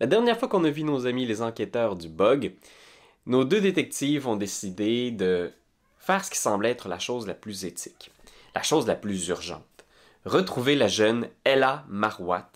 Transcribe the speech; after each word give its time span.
La 0.00 0.06
dernière 0.06 0.38
fois 0.38 0.48
qu'on 0.48 0.64
a 0.64 0.70
vu 0.70 0.82
nos 0.82 1.06
amis 1.06 1.26
les 1.26 1.42
enquêteurs 1.42 1.94
du 1.94 2.08
bug, 2.08 2.54
nos 3.26 3.44
deux 3.44 3.60
détectives 3.60 4.26
ont 4.26 4.36
décidé 4.36 5.10
de 5.10 5.52
faire 5.98 6.24
ce 6.24 6.30
qui 6.30 6.38
semble 6.38 6.64
être 6.64 6.88
la 6.88 6.98
chose 6.98 7.26
la 7.26 7.34
plus 7.34 7.66
éthique, 7.66 8.10
la 8.54 8.62
chose 8.62 8.86
la 8.86 8.94
plus 8.94 9.28
urgente. 9.28 9.62
Retrouver 10.24 10.74
la 10.74 10.88
jeune 10.88 11.28
Ella 11.44 11.84
Marwat. 11.88 12.50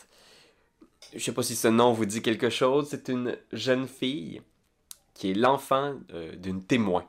Je 1.15 1.22
sais 1.22 1.33
pas 1.33 1.43
si 1.43 1.54
ce 1.54 1.69
nom 1.69 1.93
vous 1.93 2.07
dit 2.07 2.22
quelque 2.22 2.49
chose, 2.49 2.88
c'est 2.88 3.09
une 3.09 3.37
jeune 3.53 3.89
fille 3.89 4.41
qui 5.13 5.31
est 5.31 5.35
l'enfant 5.35 5.97
euh, 6.15 6.35
d'une 6.37 6.65
témoin, 6.65 7.05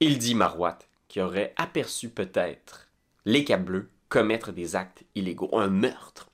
Hildy 0.00 0.34
Marwat, 0.34 0.80
qui 1.06 1.20
aurait 1.20 1.54
aperçu 1.56 2.08
peut-être 2.08 2.88
les 3.24 3.44
Bleus 3.56 3.88
commettre 4.08 4.50
des 4.50 4.74
actes 4.74 5.04
illégaux, 5.14 5.50
un 5.52 5.68
meurtre. 5.68 6.29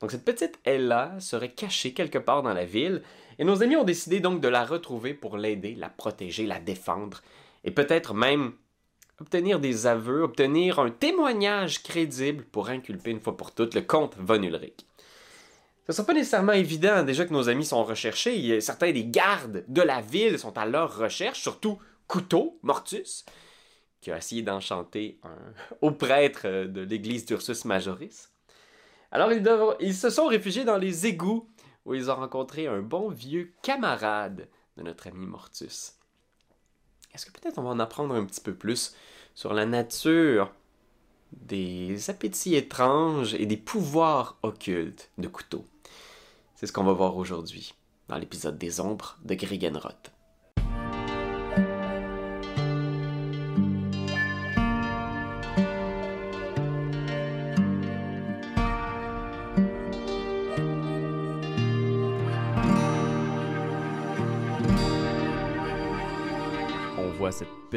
Donc 0.00 0.10
cette 0.10 0.24
petite 0.24 0.58
Ella 0.64 1.14
serait 1.20 1.52
cachée 1.52 1.92
quelque 1.92 2.18
part 2.18 2.42
dans 2.42 2.54
la 2.54 2.64
ville, 2.64 3.02
et 3.38 3.44
nos 3.44 3.62
amis 3.62 3.76
ont 3.76 3.84
décidé 3.84 4.20
donc 4.20 4.40
de 4.40 4.48
la 4.48 4.64
retrouver 4.64 5.14
pour 5.14 5.36
l'aider, 5.36 5.74
la 5.74 5.88
protéger, 5.88 6.46
la 6.46 6.58
défendre, 6.58 7.22
et 7.64 7.70
peut-être 7.70 8.14
même 8.14 8.52
obtenir 9.20 9.60
des 9.60 9.86
aveux, 9.86 10.22
obtenir 10.22 10.78
un 10.78 10.90
témoignage 10.90 11.82
crédible 11.82 12.44
pour 12.44 12.70
inculper 12.70 13.10
une 13.10 13.20
fois 13.20 13.36
pour 13.36 13.52
toutes 13.52 13.74
le 13.74 13.82
comte 13.82 14.16
Von 14.18 14.42
Ulrich. 14.42 14.86
Ce 15.86 15.92
ne 15.92 15.96
sera 15.96 16.06
pas 16.06 16.14
nécessairement 16.14 16.52
évident, 16.52 17.02
déjà 17.02 17.24
que 17.26 17.32
nos 17.32 17.48
amis 17.48 17.64
sont 17.64 17.84
recherchés, 17.84 18.60
certains 18.60 18.92
des 18.92 19.04
gardes 19.04 19.64
de 19.68 19.82
la 19.82 20.00
ville 20.00 20.38
sont 20.38 20.56
à 20.56 20.64
leur 20.64 20.96
recherche, 20.96 21.40
surtout 21.40 21.78
Couteau, 22.06 22.58
Mortus, 22.62 23.24
qui 24.00 24.10
a 24.10 24.16
essayé 24.16 24.42
d'enchanter 24.42 25.18
un 25.22 25.52
haut 25.80 25.92
prêtre 25.92 26.46
de 26.46 26.80
l'église 26.80 27.26
d'Ursus 27.26 27.64
Majoris. 27.64 28.29
Alors 29.12 29.32
ils, 29.80 29.94
se 29.94 30.10
sont 30.10 30.26
réfugiés 30.26 30.64
dans 30.64 30.76
les 30.76 31.06
égouts 31.06 31.48
où 31.84 31.94
ils 31.94 32.10
ont 32.10 32.16
rencontré 32.16 32.66
un 32.66 32.80
bon 32.80 33.08
vieux 33.08 33.52
camarade 33.62 34.48
de 34.76 34.82
notre 34.82 35.08
ami 35.08 35.26
Mortus. 35.26 35.94
Est-ce 37.12 37.26
que 37.26 37.32
peut-être 37.32 37.58
on 37.58 37.62
va 37.62 37.70
en 37.70 37.80
apprendre 37.80 38.14
un 38.14 38.24
petit 38.24 38.40
peu 38.40 38.54
plus 38.54 38.94
sur 39.34 39.52
la 39.52 39.66
nature 39.66 40.52
des 41.32 42.08
appétits 42.08 42.54
étranges 42.54 43.34
et 43.34 43.46
des 43.46 43.56
pouvoirs 43.56 44.38
occultes 44.42 45.10
de 45.18 45.26
couteau? 45.26 45.64
C'est 46.54 46.66
ce 46.66 46.72
qu'on 46.72 46.84
va 46.84 46.92
voir 46.92 47.16
aujourd'hui 47.16 47.74
dans 48.08 48.18
l'épisode 48.18 48.58
des 48.58 48.80
ombres 48.80 49.18
de 49.24 49.34
Grigenroth. 49.34 50.12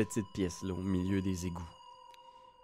Petite 0.05 0.25
pièce-là 0.33 0.73
au 0.73 0.81
milieu 0.81 1.21
des 1.21 1.45
égouts. 1.45 1.69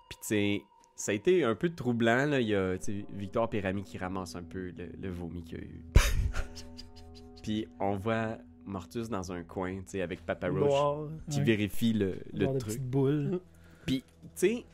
Puis 0.09 0.17
tu 0.21 0.27
sais, 0.27 0.63
ça 0.95 1.11
a 1.11 1.15
été 1.15 1.43
un 1.43 1.55
peu 1.55 1.69
troublant, 1.69 2.25
là. 2.25 2.41
Il 2.41 2.47
y 2.47 2.55
a 2.55 2.75
Victor 3.13 3.49
Pérami 3.49 3.83
qui 3.83 3.97
ramasse 3.97 4.35
un 4.35 4.43
peu 4.43 4.73
le, 4.75 5.09
vomi 5.09 5.43
qu'il 5.43 5.57
y 5.57 5.61
a 5.61 5.63
eu. 5.63 5.83
Puis 7.43 7.67
on 7.79 7.95
voit 7.95 8.37
Mortus 8.65 9.09
dans 9.09 9.31
un 9.31 9.43
coin, 9.43 9.77
tu 9.77 9.91
sais, 9.91 10.01
avec 10.01 10.25
Papa 10.25 10.49
Roach 10.49 11.11
qui 11.29 11.41
vérifie 11.41 11.93
le, 11.93 12.19
le 12.33 12.57
truc. 12.57 12.81
boule. 12.81 13.39
Puis, 13.85 14.03
tu 14.21 14.29
sais, 14.35 14.65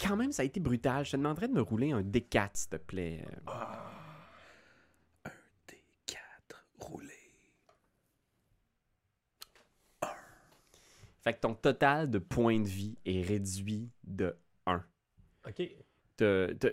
quand 0.00 0.16
même, 0.16 0.32
ça 0.32 0.42
a 0.42 0.44
été 0.44 0.60
brutal. 0.60 1.04
Je 1.04 1.12
te 1.12 1.16
demanderais 1.16 1.48
de 1.48 1.52
me 1.52 1.60
rouler 1.62 1.92
un 1.92 2.02
D4, 2.02 2.50
s'il 2.54 2.70
te 2.70 2.76
plaît. 2.76 3.24
Ah, 3.46 3.90
un 5.24 5.30
D4 5.68 6.16
roulé. 6.78 7.14
Fait 11.22 11.34
que 11.34 11.40
ton 11.40 11.54
total 11.54 12.10
de 12.10 12.18
points 12.18 12.60
de 12.60 12.66
vie 12.66 12.96
est 13.04 13.22
réduit 13.22 13.90
de 14.04 14.34
1. 14.66 14.82
OK. 15.48 15.54
Tu 15.56 16.24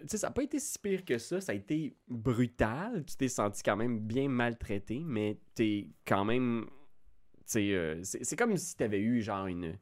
sais, 0.08 0.18
ça 0.18 0.28
n'a 0.28 0.34
pas 0.34 0.44
été 0.44 0.59
si 0.59 0.78
pire 0.80 1.06
que 1.06 1.18
ça. 1.18 1.40
Ça 1.40 1.53
a 1.53 1.56
été 1.56 1.96
brutal. 2.08 3.06
Tu 3.06 3.16
t'es 3.16 3.28
senti 3.30 3.63
quand 3.63 3.78
même 3.78 4.00
bien 4.00 4.28
maltraité, 4.28 5.02
mais 5.06 5.38
t'es 5.56 5.90
quand 6.06 6.25
même. 6.25 6.66
Euh, 7.56 8.00
c'est 8.03 8.36
comme 8.36 8.57
si 8.57 8.75
tu 8.75 8.84
avais 8.84 9.00
eu 9.00 9.22
genre 9.22 9.47
une 9.47 9.78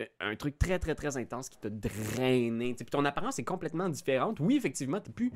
euh, 0.00 0.06
un 0.20 0.34
truc 0.36 0.58
très 0.58 0.78
très 0.78 0.94
très 0.94 1.16
intense 1.16 1.48
qui 1.48 1.58
t'a 1.58 1.70
drainé. 1.70 2.74
Puis 2.74 2.86
ton 2.86 3.04
apparence 3.04 3.38
est 3.38 3.44
complètement 3.44 3.88
différente. 3.88 4.40
Oui, 4.40 4.56
effectivement, 4.56 5.00
t'es 5.00 5.12
plus. 5.12 5.30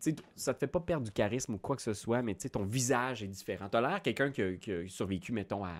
T'sais, 0.00 0.14
ça 0.36 0.54
te 0.54 0.60
fait 0.60 0.66
pas 0.68 0.80
perdre 0.80 1.04
du 1.04 1.12
charisme 1.12 1.54
ou 1.54 1.58
quoi 1.58 1.76
que 1.76 1.82
ce 1.82 1.92
soit, 1.92 2.22
mais 2.22 2.34
ton 2.34 2.64
visage 2.64 3.22
est 3.22 3.28
différent. 3.28 3.68
T'as 3.68 3.80
l'air 3.80 4.02
quelqu'un 4.02 4.30
qui, 4.30 4.58
qui, 4.58 4.72
a 4.72 4.88
survécu, 4.88 5.32
mettons, 5.32 5.64
à 5.64 5.74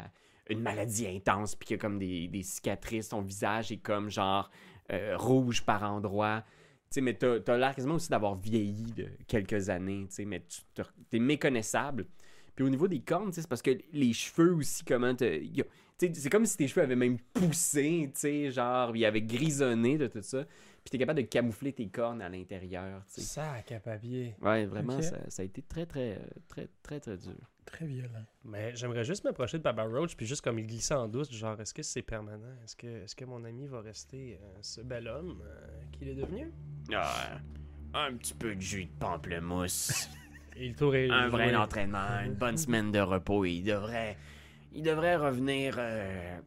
une 0.49 0.61
maladie 0.61 1.07
intense, 1.07 1.55
puis 1.55 1.67
qu'il 1.67 1.77
y 1.77 1.79
a 1.79 1.81
comme 1.81 1.99
des, 1.99 2.29
des, 2.29 2.43
cicatrices, 2.43 3.09
ton 3.09 3.23
visage 3.23 3.73
est 3.73 3.79
comme 3.79 4.11
genre 4.11 4.51
euh, 4.93 5.17
rouge 5.17 5.63
par 5.63 5.83
endroits. 5.83 6.43
Tu 6.91 6.97
sais, 6.97 7.01
mais 7.01 7.15
t'as 7.15 7.39
as, 7.47 7.57
l'air 7.57 7.75
quasiment 7.75 7.95
aussi 7.95 8.11
d'avoir 8.11 8.37
vieilli 8.37 8.93
de 8.93 9.09
quelques 9.27 9.69
années, 9.69 10.07
tu 10.09 10.17
sais, 10.17 10.25
mais 10.25 10.45
tu 10.75 11.17
es 11.17 11.19
méconnaissable. 11.19 12.07
Puis 12.55 12.65
au 12.65 12.69
niveau 12.69 12.87
des 12.87 13.01
cornes, 13.01 13.33
c'est 13.33 13.49
parce 13.49 13.63
que 13.63 13.73
les 13.93 14.13
cheveux 14.13 14.55
aussi, 14.55 14.85
comment 14.85 15.15
c'est 15.19 16.31
comme 16.31 16.47
si 16.47 16.57
tes 16.57 16.69
cheveux 16.69 16.83
avaient 16.83 16.97
même 16.97 17.19
poussé, 17.33 18.11
tu 18.13 18.21
sais, 18.21 18.51
genre, 18.51 18.95
ils 18.97 19.05
avaient 19.05 19.23
grisonné 19.23 19.99
de 19.99 20.07
tout 20.07 20.23
ça. 20.23 20.45
Puis 20.45 20.91
t'es 20.91 20.99
capable 20.99 21.23
de 21.23 21.27
camoufler 21.27 21.73
tes 21.73 21.89
cornes 21.89 22.21
à 22.21 22.29
l'intérieur, 22.29 23.03
tu 23.07 23.15
sais. 23.15 23.21
Sac 23.23 23.73
à 23.73 23.81
papier. 23.81 24.37
Ouais, 24.43 24.67
vraiment, 24.67 25.01
ça, 25.01 25.19
ça, 25.31 25.43
a 25.43 25.45
été 25.45 25.63
très, 25.63 25.87
très, 25.87 26.21
très, 26.47 26.69
très, 26.83 27.01
très 27.01 27.17
dur. 27.17 27.51
Très 27.65 27.87
violent. 27.87 28.25
Mais 28.45 28.75
j'aimerais 28.77 29.05
juste 29.05 29.25
m'approcher 29.25 29.59
de 29.59 29.63
Papa 29.63 29.85
Roach, 29.85 30.17
puis 30.17 30.27
juste 30.27 30.43
comme 30.43 30.59
il 30.59 30.67
glissait 30.67 30.95
en 30.95 31.09
douce, 31.09 31.33
genre, 31.33 31.59
est-ce 31.61 31.73
que 31.73 31.83
c'est 31.83 32.03
permanent? 32.03 32.55
Est-ce 32.63 32.77
que, 32.77 33.05
est 33.05 33.15
que 33.15 33.25
mon 33.25 33.43
ami 33.45 33.67
va 33.67 33.81
rester 33.81 34.39
euh, 34.41 34.59
ce 34.61 34.81
bel 34.83 35.09
homme 35.09 35.43
euh, 35.45 35.83
qu'il 35.93 36.09
est 36.09 36.15
devenu? 36.15 36.53
Ah, 36.93 37.39
un 37.95 38.15
petit 38.17 38.35
peu 38.35 38.55
de 38.55 38.61
jus 38.61 38.85
de 38.85 38.91
pamplemousse. 38.99 40.11
il 40.57 40.75
un 41.11 41.29
vrai 41.29 41.55
entraînement, 41.55 42.21
une 42.25 42.35
bonne 42.35 42.57
semaine 42.57 42.93
de 42.93 43.01
repos, 43.01 43.45
il 43.45 43.63
devrait... 43.63 44.17
Il 44.73 44.83
devrait 44.83 45.17
revenir... 45.17 45.77
Euh, 45.79 46.39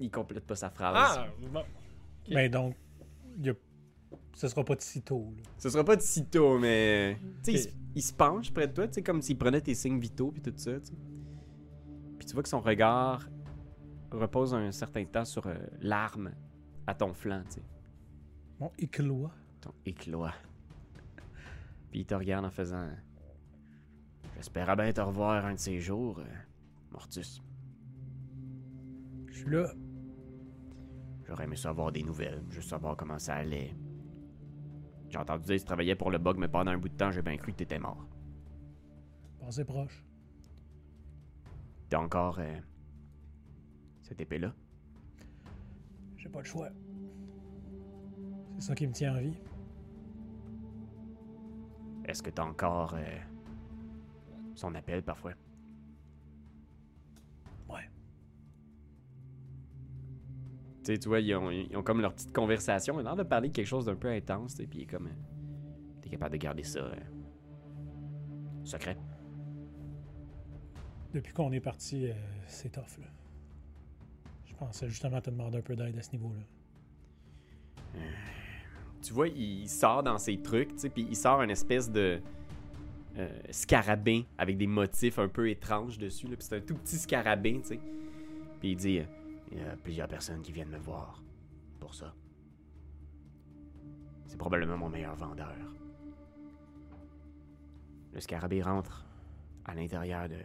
il 0.00 0.10
complète 0.10 0.44
pas 0.46 0.56
sa 0.56 0.70
phrase. 0.70 1.20
Ah, 1.20 1.26
bon. 1.38 1.64
Mais 2.28 2.48
donc, 2.48 2.76
y 3.40 3.50
a... 3.50 3.54
ce 4.34 4.48
sera 4.48 4.64
pas 4.64 4.74
de 4.74 4.80
sitôt. 4.80 5.32
Là. 5.36 5.42
Ce 5.58 5.70
sera 5.70 5.84
pas 5.84 5.96
de 5.96 6.02
sitôt, 6.02 6.58
mais... 6.58 7.18
Tu 7.44 7.56
sais, 7.56 7.72
il 7.94 8.02
se 8.02 8.12
penche 8.12 8.52
près 8.52 8.68
de 8.68 8.72
toi, 8.72 8.88
tu 8.88 8.94
sais, 8.94 9.02
comme 9.02 9.20
s'il 9.22 9.38
prenait 9.38 9.60
tes 9.60 9.74
signes 9.74 10.00
vitaux 10.00 10.32
puis 10.32 10.42
tout 10.42 10.52
ça. 10.56 10.72
Puis 12.18 12.26
tu 12.26 12.34
vois 12.34 12.42
que 12.42 12.48
son 12.48 12.60
regard 12.60 13.28
repose 14.10 14.54
un 14.54 14.72
certain 14.72 15.04
temps 15.04 15.24
sur 15.24 15.46
euh, 15.46 15.54
l'arme 15.80 16.32
à 16.86 16.94
ton 16.94 17.12
flanc, 17.12 17.42
tu 17.48 17.56
sais. 17.56 17.62
Mon 18.60 18.70
écloit. 18.78 19.32
Ton 19.60 19.72
écloit. 19.84 20.34
Puis 21.90 22.00
il 22.00 22.06
te 22.06 22.14
regarde 22.14 22.44
en 22.44 22.50
faisant 22.50 22.88
J'espère 24.36 24.76
bien 24.76 24.92
te 24.92 25.00
revoir 25.00 25.44
un 25.46 25.54
de 25.54 25.58
ces 25.58 25.78
jours, 25.78 26.18
euh, 26.18 26.24
Mortus. 26.90 27.42
Je 29.28 29.38
suis 29.38 29.50
là. 29.50 29.72
J'aurais 31.26 31.44
aimé 31.44 31.56
savoir 31.56 31.92
des 31.92 32.02
nouvelles, 32.02 32.42
juste 32.50 32.70
savoir 32.70 32.96
comment 32.96 33.18
ça 33.18 33.36
allait. 33.36 33.74
J'ai 35.12 35.18
entendu 35.18 35.44
dire 35.44 35.56
que 35.56 35.60
tu 35.60 35.66
travaillais 35.66 35.94
pour 35.94 36.10
le 36.10 36.16
bug, 36.16 36.38
mais 36.38 36.48
pendant 36.48 36.70
un 36.70 36.78
bout 36.78 36.88
de 36.88 36.96
temps, 36.96 37.10
j'ai 37.10 37.20
bien 37.20 37.36
cru 37.36 37.52
que 37.52 37.58
t'étais 37.58 37.78
mort. 37.78 38.06
Passez 39.38 39.62
proche. 39.62 40.02
T'as 41.90 41.98
encore 41.98 42.38
euh, 42.38 42.58
cette 44.00 44.22
épée-là? 44.22 44.54
J'ai 46.16 46.30
pas 46.30 46.38
le 46.38 46.46
choix. 46.46 46.70
C'est 48.54 48.68
ça 48.68 48.74
qui 48.74 48.86
me 48.86 48.92
tient 48.92 49.14
en 49.14 49.20
vie. 49.20 49.36
Est-ce 52.06 52.22
que 52.22 52.30
t'as 52.30 52.44
encore 52.44 52.94
euh, 52.94 53.18
son 54.54 54.74
appel 54.74 55.02
parfois? 55.02 55.32
Tu 60.82 61.08
vois, 61.08 61.20
ils 61.20 61.34
ont, 61.34 61.82
comme 61.82 62.00
leur 62.00 62.12
petite 62.12 62.32
conversation. 62.32 62.94
Ils 62.94 63.00
ont 63.00 63.04
l'air 63.04 63.16
de 63.16 63.22
parler 63.22 63.48
de 63.48 63.54
quelque 63.54 63.66
chose 63.66 63.84
d'un 63.84 63.94
peu 63.94 64.08
intense, 64.08 64.54
puis 64.54 64.68
il 64.74 64.82
est 64.82 64.86
comme. 64.86 65.06
Euh, 65.06 66.00
t'es 66.00 66.08
capable 66.08 66.32
de 66.32 66.38
garder 66.38 66.62
ça. 66.62 66.80
Euh, 66.80 66.94
secret. 68.64 68.96
Depuis 71.12 71.32
qu'on 71.32 71.52
est 71.52 71.60
parti, 71.60 72.08
euh, 72.08 72.14
c'est 72.46 72.70
tough, 72.70 72.98
là. 72.98 73.06
Je 74.46 74.54
pensais 74.54 74.88
justement 74.88 75.20
te 75.20 75.30
demander 75.30 75.58
un 75.58 75.62
peu 75.62 75.76
d'aide 75.76 75.98
à 75.98 76.02
ce 76.02 76.12
niveau-là. 76.12 76.42
tu 79.02 79.12
vois, 79.12 79.28
il 79.28 79.68
sort 79.68 80.02
dans 80.02 80.18
ses 80.18 80.40
trucs, 80.40 80.70
tu 80.70 80.78
sais, 80.78 80.88
puis 80.88 81.06
il 81.08 81.16
sort 81.16 81.42
une 81.42 81.50
espèce 81.50 81.90
de. 81.90 82.20
scarabin 83.50 84.22
avec 84.38 84.56
des 84.56 84.66
motifs 84.66 85.18
un 85.18 85.28
peu 85.28 85.50
étranges 85.50 85.98
dessus, 85.98 86.28
là, 86.28 86.36
puis 86.36 86.46
c'est 86.48 86.56
un 86.56 86.60
tout 86.60 86.76
petit 86.76 86.96
scarabin, 86.96 87.60
tu 87.60 87.68
sais. 87.68 87.80
Puis 88.60 88.70
il 88.70 88.76
dit 88.76 89.00
il 89.52 89.58
y 89.58 89.64
a 89.64 89.76
plusieurs 89.76 90.08
personnes 90.08 90.42
qui 90.42 90.50
viennent 90.52 90.70
me 90.70 90.78
voir 90.78 91.22
pour 91.78 91.94
ça. 91.94 92.14
C'est 94.26 94.38
probablement 94.38 94.78
mon 94.78 94.88
meilleur 94.88 95.14
vendeur. 95.14 95.54
le 98.12 98.20
scarabée 98.20 98.62
rentre 98.62 99.06
à 99.64 99.74
l'intérieur 99.74 100.28
de 100.28 100.38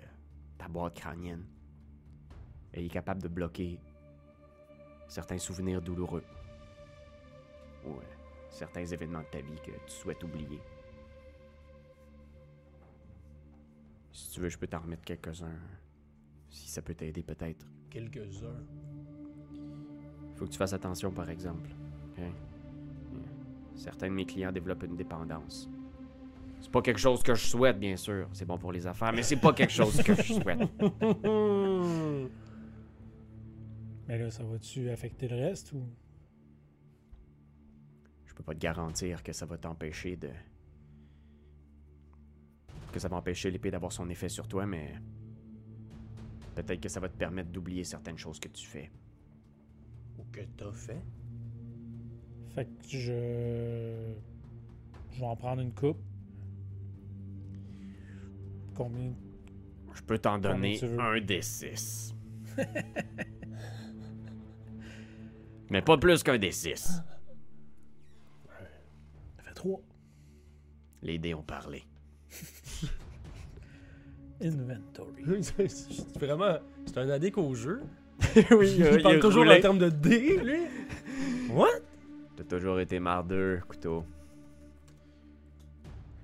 ta 0.58 0.68
boîte 0.68 0.96
crânienne 0.96 1.46
et 2.74 2.82
il 2.82 2.86
est 2.86 2.90
capable 2.90 3.22
de 3.22 3.28
bloquer 3.28 3.80
certains 5.08 5.38
souvenirs 5.38 5.82
douloureux 5.82 6.24
ou 7.86 7.92
euh, 7.92 8.02
certains 8.50 8.86
événements 8.86 9.22
de 9.22 9.28
ta 9.28 9.42
vie 9.42 9.60
que 9.62 9.72
tu 9.72 9.94
souhaites 9.94 10.24
oublier. 10.24 10.62
Si 14.12 14.32
tu 14.32 14.42
veux, 14.42 14.50
je 14.50 14.58
peux 14.58 14.68
t'en 14.68 14.80
remettre 14.80 15.04
quelques-uns. 15.04 15.60
Si 16.50 16.70
ça 16.70 16.82
peut 16.82 16.96
t'aider, 16.96 17.22
peut-être. 17.22 17.66
Quelques-uns. 17.90 18.66
Faut 20.38 20.46
que 20.46 20.52
tu 20.52 20.58
fasses 20.58 20.74
attention, 20.74 21.12
par 21.12 21.30
exemple. 21.30 21.70
Certains 23.76 24.08
de 24.08 24.14
mes 24.14 24.26
clients 24.26 24.52
développent 24.52 24.84
une 24.84 24.96
dépendance. 24.96 25.70
C'est 26.60 26.72
pas 26.72 26.82
quelque 26.82 27.00
chose 27.00 27.22
que 27.22 27.36
je 27.36 27.46
souhaite, 27.46 27.80
bien 27.80 27.96
sûr. 27.96 28.28
C'est 28.34 28.46
bon 28.46 28.58
pour 28.58 28.72
les 28.72 28.86
affaires, 28.88 29.14
mais 29.14 29.24
c'est 29.24 29.38
pas 29.38 29.54
quelque 29.54 29.74
chose 29.74 30.02
que 30.02 30.14
je 30.16 30.34
souhaite. 30.34 30.60
Mais 34.08 34.18
là, 34.18 34.32
ça 34.32 34.44
va-tu 34.44 34.90
affecter 34.90 35.28
le 35.28 35.36
reste 35.36 35.74
ou? 35.74 35.84
Je 38.26 38.34
peux 38.34 38.44
pas 38.44 38.54
te 38.54 38.60
garantir 38.60 39.22
que 39.22 39.34
ça 39.34 39.46
va 39.46 39.58
t'empêcher 39.58 40.16
de. 40.16 40.30
que 42.94 43.00
ça 43.00 43.10
va 43.10 43.18
empêcher 43.18 43.52
l'épée 43.52 43.70
d'avoir 43.70 43.92
son 43.92 44.10
effet 44.10 44.30
sur 44.30 44.48
toi, 44.48 44.66
mais. 44.66 44.94
Peut-être 46.56 46.80
que 46.80 46.90
ça 46.90 47.02
va 47.02 47.10
te 47.10 47.18
permettre 47.18 47.50
d'oublier 47.50 47.84
certaines 47.84 48.18
choses 48.18 48.40
que 48.40 48.48
tu 48.48 48.66
fais. 48.66 48.90
Ou 50.18 50.24
que 50.32 50.42
t'as 50.58 50.72
fait. 50.72 51.02
Fait 52.56 52.66
que 52.66 52.88
je. 52.88 54.14
Je 55.12 55.20
vais 55.20 55.26
en 55.26 55.36
prendre 55.36 55.62
une 55.62 55.74
coupe. 55.74 56.00
Combien 58.76 59.14
Je 59.94 60.02
peux 60.04 60.20
t'en 60.20 60.38
donner 60.38 60.80
un 61.00 61.20
des 61.20 61.42
six. 61.42 62.14
mais 65.70 65.82
pas 65.82 65.98
plus 65.98 66.22
qu'un 66.22 66.38
des 66.38 66.52
six. 66.52 67.02
Ça 69.38 69.44
fait 69.44 69.54
trois. 69.54 69.82
Les 71.02 71.18
dés 71.18 71.34
ont 71.34 71.44
parlé. 71.44 71.84
Inventory. 74.42 75.44
c'est 75.44 76.20
vraiment. 76.20 76.58
C'est 76.86 76.98
un 77.00 77.10
addict 77.10 77.38
au 77.38 77.56
jeu. 77.56 77.82
oui, 78.52 78.76
Il 78.78 79.02
parle 79.02 79.20
toujours 79.20 79.46
en 79.48 79.60
termes 79.60 79.80
de 79.80 79.90
dés, 79.90 80.38
lui. 80.38 80.62
What? 81.50 81.68
T'as 82.36 82.44
toujours 82.44 82.80
été 82.80 83.00
mardeux, 83.00 83.62
couteau. 83.68 84.04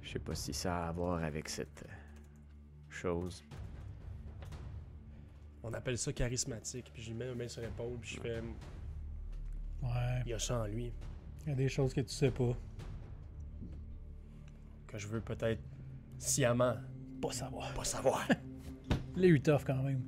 Je 0.02 0.12
sais 0.12 0.20
pas 0.20 0.36
si 0.36 0.54
ça 0.54 0.86
a 0.86 0.90
à 0.90 0.92
voir 0.92 1.24
avec 1.24 1.50
cette 1.50 1.84
euh, 1.88 1.94
chose. 2.90 3.44
On 5.64 5.74
appelle 5.74 5.98
ça 5.98 6.14
charismatique. 6.14 6.92
Puis 6.94 7.02
j'y 7.02 7.14
mets 7.14 7.28
ma 7.28 7.36
main 7.36 7.48
sur 7.48 7.62
l'épaule. 7.62 7.98
Puis 8.02 8.16
je 8.16 8.22
fais. 8.22 8.42
Ouais. 9.82 10.22
Il 10.26 10.30
y 10.30 10.34
a 10.34 10.40
ça 10.40 10.62
en 10.62 10.66
lui. 10.66 10.92
Il 11.46 11.50
y 11.50 11.52
a 11.54 11.56
des 11.56 11.70
choses 11.70 11.94
que 11.94 12.02
tu 12.02 12.10
sais 12.14 12.32
pas. 12.32 12.56
Que 14.88 14.98
je 14.98 15.08
veux 15.08 15.22
peut-être 15.22 15.62
sciemment 16.20 16.76
Pas 17.22 17.32
savoir. 17.32 17.74
pas 17.74 17.84
savoir. 17.84 18.28
Les 19.16 19.30
eu 19.30 19.42
tough 19.42 19.64
quand 19.66 19.82
même. 19.82 20.02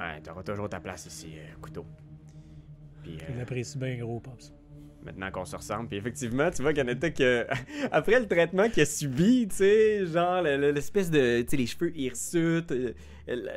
Ouais, 0.00 0.20
t'auras 0.22 0.42
toujours 0.42 0.68
ta 0.68 0.80
place 0.80 1.06
ici, 1.06 1.32
euh, 1.36 1.54
couteau. 1.60 1.84
Puis 3.02 3.18
Je 3.18 3.32
euh, 3.32 3.38
l'apprécie 3.38 3.78
bien 3.78 3.96
gros, 3.98 4.20
Pops. 4.20 4.52
maintenant 5.04 5.30
qu'on 5.30 5.44
se 5.44 5.56
ressemble, 5.56 5.88
puis 5.88 5.96
effectivement, 5.98 6.50
tu 6.50 6.62
vois 6.62 6.72
qu'il 6.72 6.84
y 6.84 6.90
en 6.90 6.92
a 6.92 7.10
que 7.10 7.46
après 7.92 8.20
le 8.20 8.26
traitement 8.28 8.68
qu'il 8.68 8.82
a 8.82 8.86
subi, 8.86 9.48
tu 9.48 9.56
sais, 9.56 10.06
genre 10.06 10.42
le- 10.42 10.56
le- 10.56 10.70
l'espèce 10.70 11.10
de, 11.10 11.42
tu 11.42 11.48
sais, 11.50 11.56
les 11.56 11.66
cheveux 11.66 11.96
hirsutes, 11.96 12.70
euh, 12.72 12.92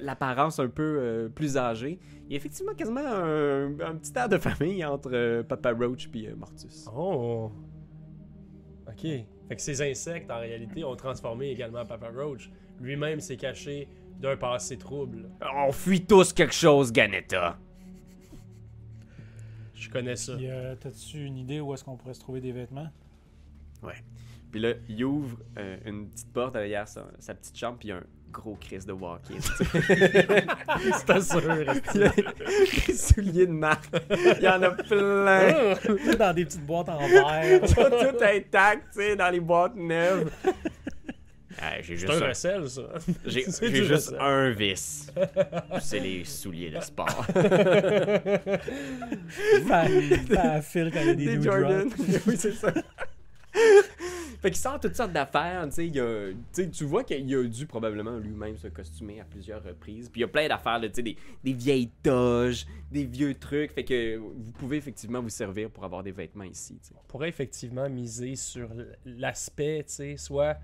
l'apparence 0.02 0.60
un 0.60 0.68
peu 0.68 0.98
euh, 1.00 1.30
plus 1.30 1.58
âgée, 1.58 2.00
il 2.26 2.32
y 2.32 2.36
a 2.36 2.38
effectivement 2.38 2.74
quasiment 2.74 3.06
un, 3.06 3.80
un 3.80 3.96
petit 3.96 4.14
air 4.16 4.28
de 4.30 4.38
famille 4.38 4.84
entre 4.86 5.12
euh, 5.14 5.44
Papa 5.44 5.72
Roach 5.74 6.10
puis 6.10 6.28
euh, 6.28 6.36
Mortus. 6.36 6.88
Oh! 6.96 7.52
Ok. 8.88 9.02
Fait 9.02 9.56
que 9.56 9.62
ces 9.62 9.82
insectes, 9.82 10.32
en 10.32 10.40
réalité, 10.40 10.84
ont 10.84 10.96
transformé 10.96 11.50
également 11.52 11.86
Papa 11.86 12.10
Roach. 12.16 12.50
Lui-même 12.80 13.20
s'est 13.20 13.38
caché 13.38 13.88
d'un 14.22 14.38
passé 14.38 14.78
trouble. 14.78 15.30
On 15.56 15.72
fuit 15.72 16.06
tous 16.06 16.32
quelque 16.32 16.54
chose, 16.54 16.92
Ganetta. 16.92 17.58
Je 19.74 19.90
connais 19.90 20.16
ça. 20.16 20.34
Euh, 20.34 20.76
t'as-tu 20.80 21.26
une 21.26 21.38
idée 21.38 21.60
où 21.60 21.74
est-ce 21.74 21.84
qu'on 21.84 21.98
pourrait 21.98 22.14
se 22.14 22.20
trouver 22.20 22.40
des 22.40 22.52
vêtements? 22.52 22.90
Puis 24.52 24.60
là, 24.60 24.74
il 24.88 25.04
ouvre 25.06 25.38
euh, 25.58 25.78
une 25.86 26.10
petite 26.10 26.32
porte 26.32 26.54
derrière 26.54 26.88
sa, 26.88 27.08
sa 27.20 27.34
petite 27.34 27.58
chambre, 27.58 27.78
puis 27.80 27.88
il 27.88 27.92
y 27.92 27.94
a 27.94 27.98
un 27.98 28.04
gros 28.32 28.56
crise 28.56 28.86
de 28.86 28.94
walk-in. 28.94 29.40
C'était 31.00 31.22
sûr. 31.22 31.42
Il 31.96 32.02
y 32.02 32.04
a 32.04 32.12
des 32.88 32.94
souliers 32.94 33.48
de 33.48 33.52
marque. 33.52 33.90
Il 34.10 34.44
y 34.44 34.48
en 34.48 34.62
a 34.62 34.72
plein. 34.72 35.76
Tout 35.86 36.16
dans 36.18 36.34
des 36.34 36.46
petites 36.46 36.66
boîtes 36.66 36.90
en 36.90 37.00
verre. 37.08 37.62
Ils 37.64 37.68
sont 37.68 37.90
tous 37.90 38.24
intacts, 38.24 38.94
tu 38.94 39.00
sais, 39.00 39.16
dans 39.16 39.30
les 39.30 39.40
boîtes 39.40 39.76
neuves. 39.76 40.32
Ah, 41.64 41.76
j'ai 41.82 41.96
C'est 41.96 42.08
juste, 42.08 42.12
un 42.14 42.26
un, 42.26 42.28
recel, 42.30 42.70
ça. 42.70 42.82
j'ai, 43.26 43.44
juste 43.46 43.62
recel. 44.10 44.18
un 44.20 44.50
vice. 44.52 45.12
C'est 45.82 46.00
les 46.00 46.24
souliers 46.26 46.72
de 46.72 46.80
sport. 46.82 47.26
Pas 49.68 49.82
à 49.82 50.62
fil 50.62 50.92
quand 50.92 51.00
il 51.02 51.08
y 51.08 51.10
a 51.10 51.14
des, 51.16 51.26
Des 51.26 51.38
new 51.38 51.44
Jordan. 51.44 51.90
drops. 51.90 52.26
oui, 52.28 52.36
c'est 52.38 52.54
ça. 52.54 52.74
fait 54.42 54.50
qu'il 54.50 54.56
sort 54.56 54.80
toutes 54.80 54.96
sortes 54.96 55.14
d'affaires, 55.14 55.66
tu 55.68 55.72
sais, 55.76 55.88
il 55.88 55.96
y 55.96 56.00
a- 56.00 56.32
tu 56.72 56.84
vois 56.86 57.04
qu'il 57.04 57.36
a 57.36 57.44
dû 57.44 57.66
probablement 57.68 58.18
lui-même 58.18 58.58
se 58.58 58.68
costumer 58.68 59.20
à 59.22 59.26
plusieurs 59.26 59.64
reprises. 59.64 60.10
Puis 60.10 60.22
il 60.22 60.24
y 60.24 60.26
a 60.26 60.28
plein 60.30 60.48
d'affaires, 60.48 60.80
là, 60.80 60.88
tu 60.90 60.96
sais, 60.96 61.04
des, 61.04 61.16
des 61.44 61.54
vieilles 61.54 61.92
toges, 62.02 62.66
des 62.92 63.06
vieux 63.06 63.36
trucs. 63.36 63.72
Fait 63.74 63.84
que 63.84 64.18
vous 64.18 64.52
pouvez 64.58 64.78
effectivement 64.78 65.22
vous 65.22 65.30
servir 65.30 65.70
pour 65.70 65.84
avoir 65.84 66.02
des 66.02 66.12
vêtements 66.12 66.44
ici. 66.46 66.80
On 66.96 67.04
pourrait 67.08 67.30
effectivement 67.30 67.88
miser 67.90 68.36
sur 68.36 68.70
l'aspect, 69.06 69.84
tu 69.88 69.94
sais, 69.94 70.18
soit. 70.18 70.58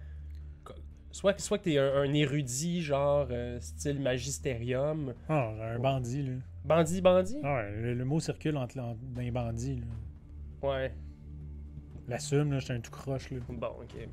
Soit, 1.18 1.40
soit 1.40 1.58
que 1.58 1.64
t'es 1.64 1.80
un, 1.80 1.96
un 1.96 2.14
érudit, 2.14 2.84
genre 2.84 3.28
euh, 3.32 3.60
style 3.60 4.00
magisterium. 4.00 5.16
Ah, 5.28 5.50
un 5.74 5.80
bandit, 5.80 6.22
là. 6.22 6.34
Bandit, 6.64 7.02
bandit? 7.02 7.40
Ah 7.44 7.56
ouais, 7.56 7.72
le, 7.72 7.94
le 7.96 8.06
mot 8.06 8.20
circule 8.20 8.56
entre, 8.56 8.78
entre 8.78 9.00
dans 9.16 9.22
les 9.22 9.32
bandits, 9.32 9.82
là. 9.82 10.68
Ouais. 10.70 10.94
L'assume, 12.08 12.52
là, 12.52 12.60
j'étais 12.60 12.74
un 12.74 12.82
tout 12.82 12.92
croche, 12.92 13.32
là. 13.32 13.40
Bon, 13.50 13.72
ok. 13.82 14.08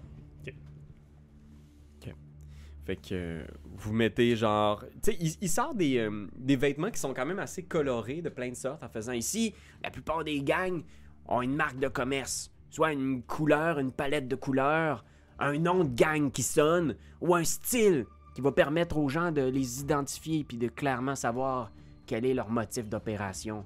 Fait 2.87 2.97
que 2.97 3.15
euh, 3.15 3.45
vous 3.65 3.93
mettez 3.93 4.35
genre. 4.35 4.83
Tu 5.03 5.13
sais, 5.13 5.17
il, 5.21 5.35
il 5.43 5.49
sort 5.51 5.75
des, 5.75 5.99
euh, 5.99 6.27
des 6.37 6.57
vêtements 6.57 6.91
qui 6.91 7.01
sont 7.01 7.13
quand 7.13 7.27
même 7.27 7.39
assez 7.39 7.65
colorés 7.65 8.23
de 8.23 8.31
plein 8.31 8.49
de 8.49 8.55
sortes 8.55 8.83
en 8.83 8.89
faisant 8.89 9.13
ici, 9.13 9.55
la 9.83 9.91
plupart 9.91 10.25
des 10.25 10.43
gangs 10.43 10.83
ont 11.27 11.43
une 11.43 11.55
marque 11.55 11.79
de 11.79 11.89
commerce. 11.89 12.51
Soit 12.71 12.93
une 12.95 13.23
couleur, 13.23 13.79
une 13.79 13.93
palette 13.93 14.27
de 14.27 14.37
couleurs, 14.37 15.05
un 15.39 15.59
nom 15.59 15.85
de 15.85 15.95
gang 15.95 16.31
qui 16.31 16.43
sonne, 16.43 16.97
ou 17.21 17.35
un 17.35 17.45
style 17.45 18.07
qui 18.35 18.41
va 18.41 18.53
permettre 18.53 18.99
aux 18.99 19.09
gens 19.09 19.31
de 19.31 19.43
les 19.43 19.81
identifier 19.81 20.45
puis 20.45 20.57
de 20.57 20.69
clairement 20.69 21.15
savoir 21.15 21.71
quel 22.07 22.27
est 22.27 22.35
leur 22.35 22.51
motif 22.51 22.89
d'opération. 22.89 23.65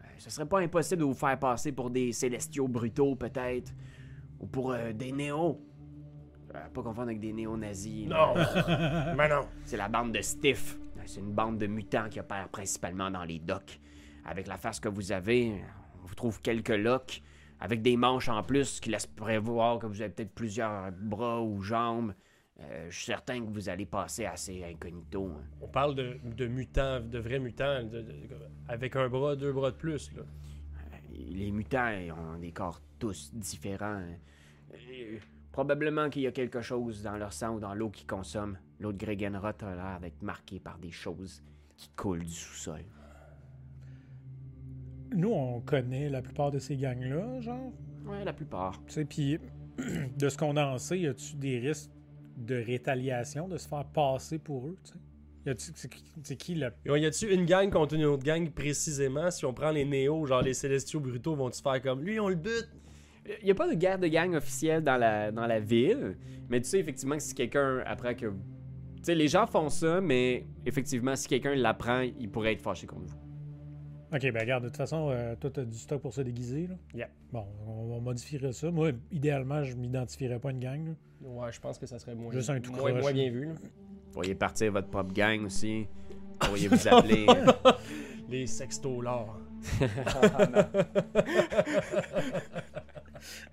Euh, 0.00 0.06
ce 0.18 0.30
serait 0.30 0.46
pas 0.46 0.60
impossible 0.60 1.00
de 1.00 1.04
vous 1.04 1.14
faire 1.14 1.38
passer 1.38 1.72
pour 1.72 1.90
des 1.90 2.12
célestiaux 2.12 2.66
brutaux, 2.66 3.14
peut-être, 3.14 3.72
ou 4.40 4.46
pour 4.46 4.72
euh, 4.72 4.92
des 4.92 5.12
néos. 5.12 5.60
Euh, 6.54 6.68
pas 6.74 6.82
confondre 6.82 7.08
avec 7.08 7.20
des 7.20 7.32
néo-nazis. 7.32 8.08
Non! 8.08 8.34
Mais 9.16 9.28
non! 9.28 9.46
C'est 9.64 9.76
la 9.76 9.88
bande 9.88 10.12
de 10.12 10.20
Stiff. 10.20 10.78
C'est 11.06 11.20
une 11.20 11.32
bande 11.32 11.58
de 11.58 11.66
mutants 11.66 12.08
qui 12.08 12.20
opère 12.20 12.48
principalement 12.48 13.10
dans 13.10 13.24
les 13.24 13.38
docks. 13.38 13.80
Avec 14.24 14.46
la 14.46 14.56
face 14.56 14.80
que 14.80 14.88
vous 14.88 15.12
avez, 15.12 15.60
on 16.02 16.06
vous 16.06 16.14
trouve 16.14 16.40
quelques 16.40 16.68
locks, 16.68 17.22
avec 17.60 17.82
des 17.82 17.96
manches 17.96 18.28
en 18.28 18.42
plus 18.42 18.80
qui 18.80 18.90
laissent 18.90 19.06
prévoir 19.06 19.78
que 19.78 19.86
vous 19.86 20.00
avez 20.02 20.10
peut-être 20.10 20.34
plusieurs 20.34 20.90
bras 20.92 21.42
ou 21.42 21.60
jambes. 21.62 22.14
Euh, 22.60 22.86
je 22.90 22.96
suis 22.96 23.06
certain 23.06 23.40
que 23.40 23.50
vous 23.50 23.68
allez 23.68 23.86
passer 23.86 24.26
assez 24.26 24.62
incognito. 24.64 25.28
hein. 25.28 25.42
On 25.60 25.68
parle 25.68 25.94
de, 25.94 26.18
de 26.24 26.46
mutants, 26.46 27.00
de 27.00 27.18
vrais 27.18 27.38
mutants, 27.38 27.82
de- 27.84 28.00
de- 28.02 28.14
avec 28.68 28.96
un 28.96 29.08
bras, 29.08 29.34
deux 29.36 29.52
bras 29.52 29.70
de 29.70 29.76
plus, 29.76 30.12
là. 30.14 30.22
Les 31.12 31.50
mutants 31.50 31.90
ont 32.34 32.38
des 32.38 32.52
corps 32.52 32.80
tous 32.98 33.32
différents. 33.34 34.02
Euh, 34.74 35.18
probablement 35.52 36.08
qu'il 36.10 36.22
y 36.22 36.26
a 36.26 36.32
quelque 36.32 36.60
chose 36.60 37.02
dans 37.02 37.16
leur 37.16 37.32
sang 37.32 37.54
ou 37.56 37.60
dans 37.60 37.74
l'eau 37.74 37.90
qu'ils 37.90 38.06
consomment. 38.06 38.58
L'eau 38.78 38.92
de 38.92 38.98
Gregenroth 38.98 39.62
a 39.62 39.74
l'air 39.74 40.00
d'être 40.00 40.22
marquée 40.22 40.60
par 40.60 40.78
des 40.78 40.90
choses 40.92 41.42
qui 41.76 41.88
coulent 41.96 42.24
du 42.24 42.32
sous-sol. 42.32 42.84
Nous, 45.14 45.30
on 45.30 45.60
connaît 45.60 46.08
la 46.08 46.22
plupart 46.22 46.50
de 46.50 46.58
ces 46.58 46.76
gangs-là, 46.76 47.40
genre. 47.40 47.72
Ouais, 48.06 48.24
la 48.24 48.32
plupart. 48.32 48.80
Tu 48.86 48.92
sais, 48.94 49.04
puis 49.04 49.38
de 50.18 50.28
ce 50.28 50.36
qu'on 50.36 50.56
en 50.56 50.78
sait, 50.78 51.00
y 51.00 51.06
a-tu 51.06 51.36
des 51.36 51.58
risques 51.58 51.90
de 52.36 52.54
rétaliation, 52.56 53.48
de 53.48 53.56
se 53.58 53.68
faire 53.68 53.84
passer 53.84 54.38
pour 54.38 54.66
eux, 54.66 54.76
tu 54.84 54.92
sais? 54.92 54.98
Y 55.46 55.50
a-tu, 55.50 55.70
c'est 55.74 55.88
qui- 55.90 56.04
c'est 56.22 56.36
qui 56.36 56.54
le... 56.54 56.70
Y 56.84 57.06
a-tu 57.06 57.32
une 57.32 57.46
gang 57.46 57.70
contre 57.70 57.94
une 57.94 58.04
autre 58.04 58.22
gang 58.22 58.50
précisément? 58.50 59.30
Si 59.30 59.44
on 59.46 59.54
prend 59.54 59.70
les 59.70 59.84
néos, 59.86 60.26
genre 60.26 60.42
les 60.42 60.52
célestiaux 60.54 61.00
brutaux, 61.00 61.34
vont-tu 61.34 61.62
faire 61.62 61.80
comme 61.80 62.02
lui, 62.02 62.20
on 62.20 62.28
le 62.28 62.34
bute? 62.34 62.68
Il 63.40 63.44
n'y 63.46 63.50
a 63.50 63.54
pas 63.54 63.68
de 63.68 63.74
guerre 63.74 63.98
de 63.98 64.06
gang 64.06 64.34
officielle 64.34 64.82
dans 64.84 64.96
la, 64.96 65.32
dans 65.32 65.46
la 65.46 65.58
ville, 65.60 66.16
mais 66.48 66.60
tu 66.60 66.68
sais 66.68 66.78
effectivement 66.78 67.16
que 67.16 67.22
si 67.22 67.34
quelqu'un 67.34 67.82
apprend 67.86 68.14
que. 68.14 68.26
Tu 68.26 68.34
sais, 69.02 69.14
les 69.14 69.28
gens 69.28 69.46
font 69.46 69.68
ça, 69.70 70.00
mais 70.02 70.46
effectivement, 70.66 71.16
si 71.16 71.26
quelqu'un 71.26 71.54
l'apprend, 71.54 72.00
il 72.00 72.28
pourrait 72.30 72.52
être 72.52 72.62
fâché 72.62 72.86
contre 72.86 73.06
vous. 73.06 73.29
Ok, 74.12 74.22
ben 74.32 74.40
regarde, 74.40 74.64
de 74.64 74.68
toute 74.68 74.76
façon, 74.76 75.08
euh, 75.10 75.36
toi, 75.36 75.50
t'as 75.50 75.64
du 75.64 75.78
stock 75.78 76.02
pour 76.02 76.12
se 76.12 76.20
déguiser, 76.22 76.66
là? 76.66 76.74
Yeah. 76.94 77.08
Bon, 77.32 77.46
on, 77.66 77.94
on 77.96 78.00
modifierait 78.00 78.52
ça. 78.52 78.70
Moi, 78.70 78.90
idéalement, 79.12 79.62
je 79.62 79.74
m'identifierais 79.76 80.40
pas 80.40 80.48
à 80.48 80.52
une 80.52 80.58
gang, 80.60 80.84
là. 80.86 80.92
Ouais, 81.28 81.52
je 81.52 81.60
pense 81.60 81.78
que 81.78 81.86
ça 81.86 81.98
serait 81.98 82.14
moins, 82.16 82.32
Juste 82.32 82.50
un 82.50 82.60
tout 82.60 82.72
moins, 82.72 82.90
croche, 82.90 83.02
moins 83.02 83.12
bien 83.12 83.30
vu. 83.30 83.44
là. 83.46 83.52
Vous 83.52 84.12
pourriez 84.12 84.34
partir 84.34 84.72
votre 84.72 84.88
propre 84.88 85.12
gang 85.12 85.44
aussi. 85.44 85.86
Vous 86.40 86.46
pourriez 86.48 86.68
vous 86.68 86.88
appeler. 86.88 87.26
euh, 87.28 87.72
Les 88.28 88.46
sextolards. 88.46 89.38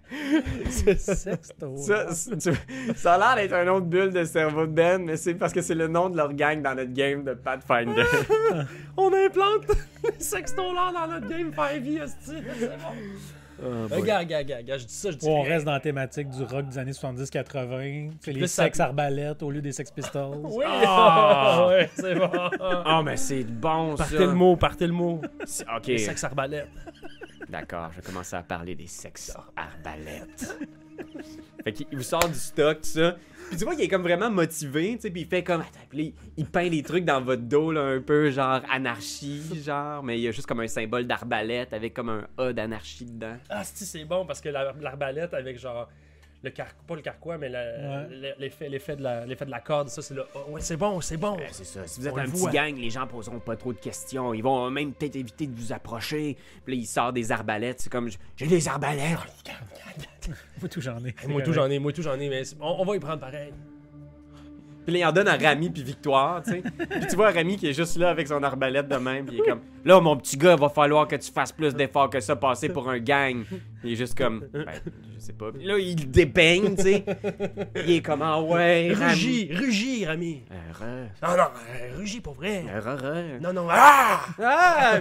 Sexto. 0.70 1.76
Ça, 1.78 2.14
c'est- 2.14 2.38
tu- 2.38 2.96
ça 2.96 3.16
a 3.16 3.18
l'air 3.18 3.36
d'être 3.36 3.54
un 3.54 3.68
autre 3.74 3.86
bulle 3.88 4.12
de 4.14 4.24
cerveau 4.24 4.66
de 4.66 4.72
Ben, 4.72 5.04
mais 5.04 5.18
c'est 5.18 5.36
parce 5.36 5.52
que 5.52 5.62
c'est 5.62 5.76
le 5.76 5.88
nom 5.88 6.10
de 6.10 6.16
leur 6.18 6.34
gang 6.34 6.62
dans 6.62 6.76
notre 6.76 6.94
game 6.94 7.24
de 7.24 7.34
Pathfinder. 7.34 8.04
On 8.98 9.08
implante 9.14 9.68
les 10.04 10.20
sextolards 10.24 10.94
dans 10.94 11.08
notre 11.08 11.28
game 11.28 11.52
5e, 11.52 12.04
esti. 12.04 12.32
C'est 12.60 12.68
bon. 12.78 12.84
Regarde, 13.60 14.26
regarde, 14.26 14.44
regarde, 14.46 14.62
regarde, 14.62 14.82
je 14.82 14.86
dis 14.86 14.94
ça, 14.94 15.10
je 15.12 15.18
dis 15.18 15.26
Ou 15.26 15.30
on 15.30 15.42
rien. 15.42 15.54
reste 15.56 15.66
dans 15.66 15.72
la 15.72 15.80
thématique 15.80 16.30
du 16.30 16.44
rock 16.44 16.68
des 16.70 16.78
années 16.78 16.92
70-80. 16.92 18.12
C'est 18.22 18.32
les 18.32 18.40
Plus 18.42 18.48
ça- 18.48 18.64
sex 18.66 18.80
arbalètes 18.80 19.42
au 19.42 19.50
lieu 19.50 19.62
des 19.62 19.72
sex 19.72 19.90
pistols. 19.90 20.38
Oui! 20.44 20.64
Ah! 20.68 21.66
ouais, 21.70 21.90
c'est 21.96 22.14
bon. 22.14 22.30
Oh, 22.86 23.02
mais 23.04 23.18
c'est 23.18 23.44
bon 23.44 23.98
ça. 23.98 24.04
Partez 24.04 24.26
le 24.26 24.34
mot, 24.34 24.56
partez 24.58 24.86
le 24.88 24.94
mot. 24.94 25.22
C'est- 25.46 25.66
Ok, 25.76 25.88
Les 25.88 25.98
sex 25.98 26.24
arbalètes. 26.24 26.68
D'accord, 27.50 27.90
je 27.92 27.98
vais 27.98 28.06
commencer 28.06 28.36
à 28.36 28.44
parler 28.44 28.76
des 28.76 28.88
sexes 28.88 29.36
arbalètes. 29.56 30.58
fait 31.64 31.74
qu'il 31.74 31.88
vous 31.94 32.04
sort 32.04 32.28
du 32.28 32.34
stock, 32.38 32.78
tout 32.82 32.88
ça. 32.90 33.16
Puis 33.50 33.58
tu 33.58 33.64
vois 33.64 33.76
qu'il 33.76 33.86
est 33.86 33.88
comme 33.88 34.02
vraiment 34.04 34.30
motivé, 34.30 34.96
tu 34.96 35.04
sais, 35.04 35.10
puis 35.10 35.22
il 35.22 35.28
fait 35.28 35.44
comme... 35.44 35.62
Attends, 35.62 35.80
il- 35.94 36.46
peint 36.46 36.70
des 36.70 36.84
trucs 36.84 37.06
dans 37.06 37.22
votre 37.22 37.44
dos, 37.44 37.72
là, 37.72 37.82
un 37.82 38.02
peu 38.02 38.30
genre 38.30 38.62
anarchie, 38.70 39.42
genre, 39.64 40.04
mais 40.04 40.18
il 40.18 40.24
y 40.24 40.28
a 40.28 40.32
juste 40.32 40.48
comme 40.48 40.60
un 40.60 40.68
symbole 40.68 41.08
d'arbalète 41.08 41.72
avec 41.72 41.94
comme 41.94 42.10
un 42.10 42.28
A 42.38 42.52
d'anarchie 42.52 43.06
dedans. 43.06 43.38
Ah, 43.50 43.64
si, 43.64 43.86
c'est 43.86 44.04
bon 44.04 44.26
parce 44.26 44.42
que 44.42 44.50
la- 44.50 44.74
l'arbalète 44.82 45.34
avec 45.34 45.58
genre. 45.58 45.88
Le 46.44 46.52
car... 46.52 46.68
Pas 46.88 46.96
le 46.96 47.02
carquois, 47.02 47.38
mais 47.38 47.50
Ouais. 47.50 48.36
l'effet, 48.38 48.70
l'effet, 48.70 48.96
de 48.96 49.02
la... 49.04 49.26
l'effet 49.26 49.46
de 49.46 49.50
la 49.52 49.60
corde, 49.60 49.90
ça 49.90 50.02
c'est 50.04 50.14
là. 50.14 50.24
Oh, 50.36 50.52
ouais, 50.52 50.62
c'est 50.62 50.78
bon, 50.78 51.02
c'est 51.02 51.18
bon. 51.18 51.36
C'est 51.52 51.64
ça. 51.66 51.88
Si 51.88 52.00
vous 52.00 52.08
êtes 52.08 52.14
On 52.14 52.18
un 52.18 52.24
le 52.26 52.30
petit 52.32 52.40
voit. 52.42 52.52
gang, 52.52 52.76
les 52.78 52.90
gens 52.92 53.08
poseront 53.08 53.40
pas 53.40 53.56
trop 53.56 53.74
de 53.74 53.80
questions. 53.80 54.34
Ils 54.36 54.44
vont 54.44 54.70
même 54.70 54.94
peut-être 54.94 55.16
éviter 55.16 55.48
de 55.48 55.56
vous 55.56 55.74
approcher. 55.74 56.38
Puis 56.64 56.76
là, 56.76 56.82
il 56.82 56.86
sort 56.86 57.12
des 57.12 57.32
arbalètes. 57.32 57.80
C'est 57.82 57.90
comme, 57.92 58.10
j'ai 58.36 58.46
des 58.48 58.68
arbalètes. 58.68 59.18
Moi, 60.62 60.70
tout 60.70 60.82
j'en 60.82 61.04
ai. 61.04 61.16
Moi 61.28 61.42
tout 61.42 61.54
j'en 61.54 61.70
ai, 61.70 61.80
moi 61.80 61.92
tout 61.94 62.02
j'en 62.02 62.20
ai, 62.20 62.30
mais 62.30 62.44
on 62.60 62.84
va 62.86 62.96
y 62.96 63.00
prendre 63.00 63.20
pareil. 63.20 63.52
Puis 64.88 64.94
là, 64.94 65.00
il 65.02 65.06
en 65.06 65.12
donne 65.12 65.28
à 65.28 65.36
Rami 65.36 65.70
puis 65.70 65.84
Victoire, 65.84 66.42
tu 66.44 66.52
sais. 66.52 66.62
Puis 66.62 67.08
tu 67.10 67.16
vois 67.18 67.32
Rami 67.32 67.58
qui 67.58 67.68
est 67.68 67.74
juste 67.74 67.98
là 67.98 68.10
avec 68.10 68.26
son 68.26 68.42
arbalète 68.42 68.88
de 68.88 68.96
même. 68.96 69.26
Puis 69.26 69.36
il 69.36 69.42
est 69.42 69.50
comme, 69.50 69.60
là, 69.84 70.00
mon 70.00 70.16
petit 70.16 70.38
gars, 70.38 70.56
va 70.56 70.70
falloir 70.70 71.10
que 71.10 71.18
tu 71.18 71.30
fasses 71.30 71.52
plus 71.52 71.76
d'efforts 71.76 72.10
que 72.10 72.22
ça, 72.22 72.38
passer 72.38 72.70
pour 72.70 72.90
un 72.90 73.00
gang. 73.00 73.44
Il 73.84 73.92
est 73.92 73.96
juste 73.98 74.18
comme, 74.18 74.46
ben, 74.54 74.64
je 75.14 75.20
sais 75.20 75.34
pas. 75.34 75.52
Puis 75.52 75.66
là, 75.66 75.78
il 75.78 76.10
dépeigne, 76.10 76.78
tu 76.78 76.84
sais. 76.84 77.04
Il 77.86 77.92
est 77.98 78.02
comme, 78.02 78.22
ah 78.22 78.42
ouais, 78.42 78.94
Rami. 78.94 79.10
Rugis, 79.12 79.50
rugis, 79.54 80.06
Rami. 80.06 80.44
Re- 80.80 81.28
Non, 81.28 81.36
non, 81.38 81.44
euh, 81.44 81.98
rugis 81.98 82.22
pour 82.22 82.36
vrai. 82.36 82.64
re- 82.80 82.96
re. 82.98 83.42
Non, 83.42 83.52
non, 83.52 83.68
ah! 83.70 84.22
Ah! 84.42 85.00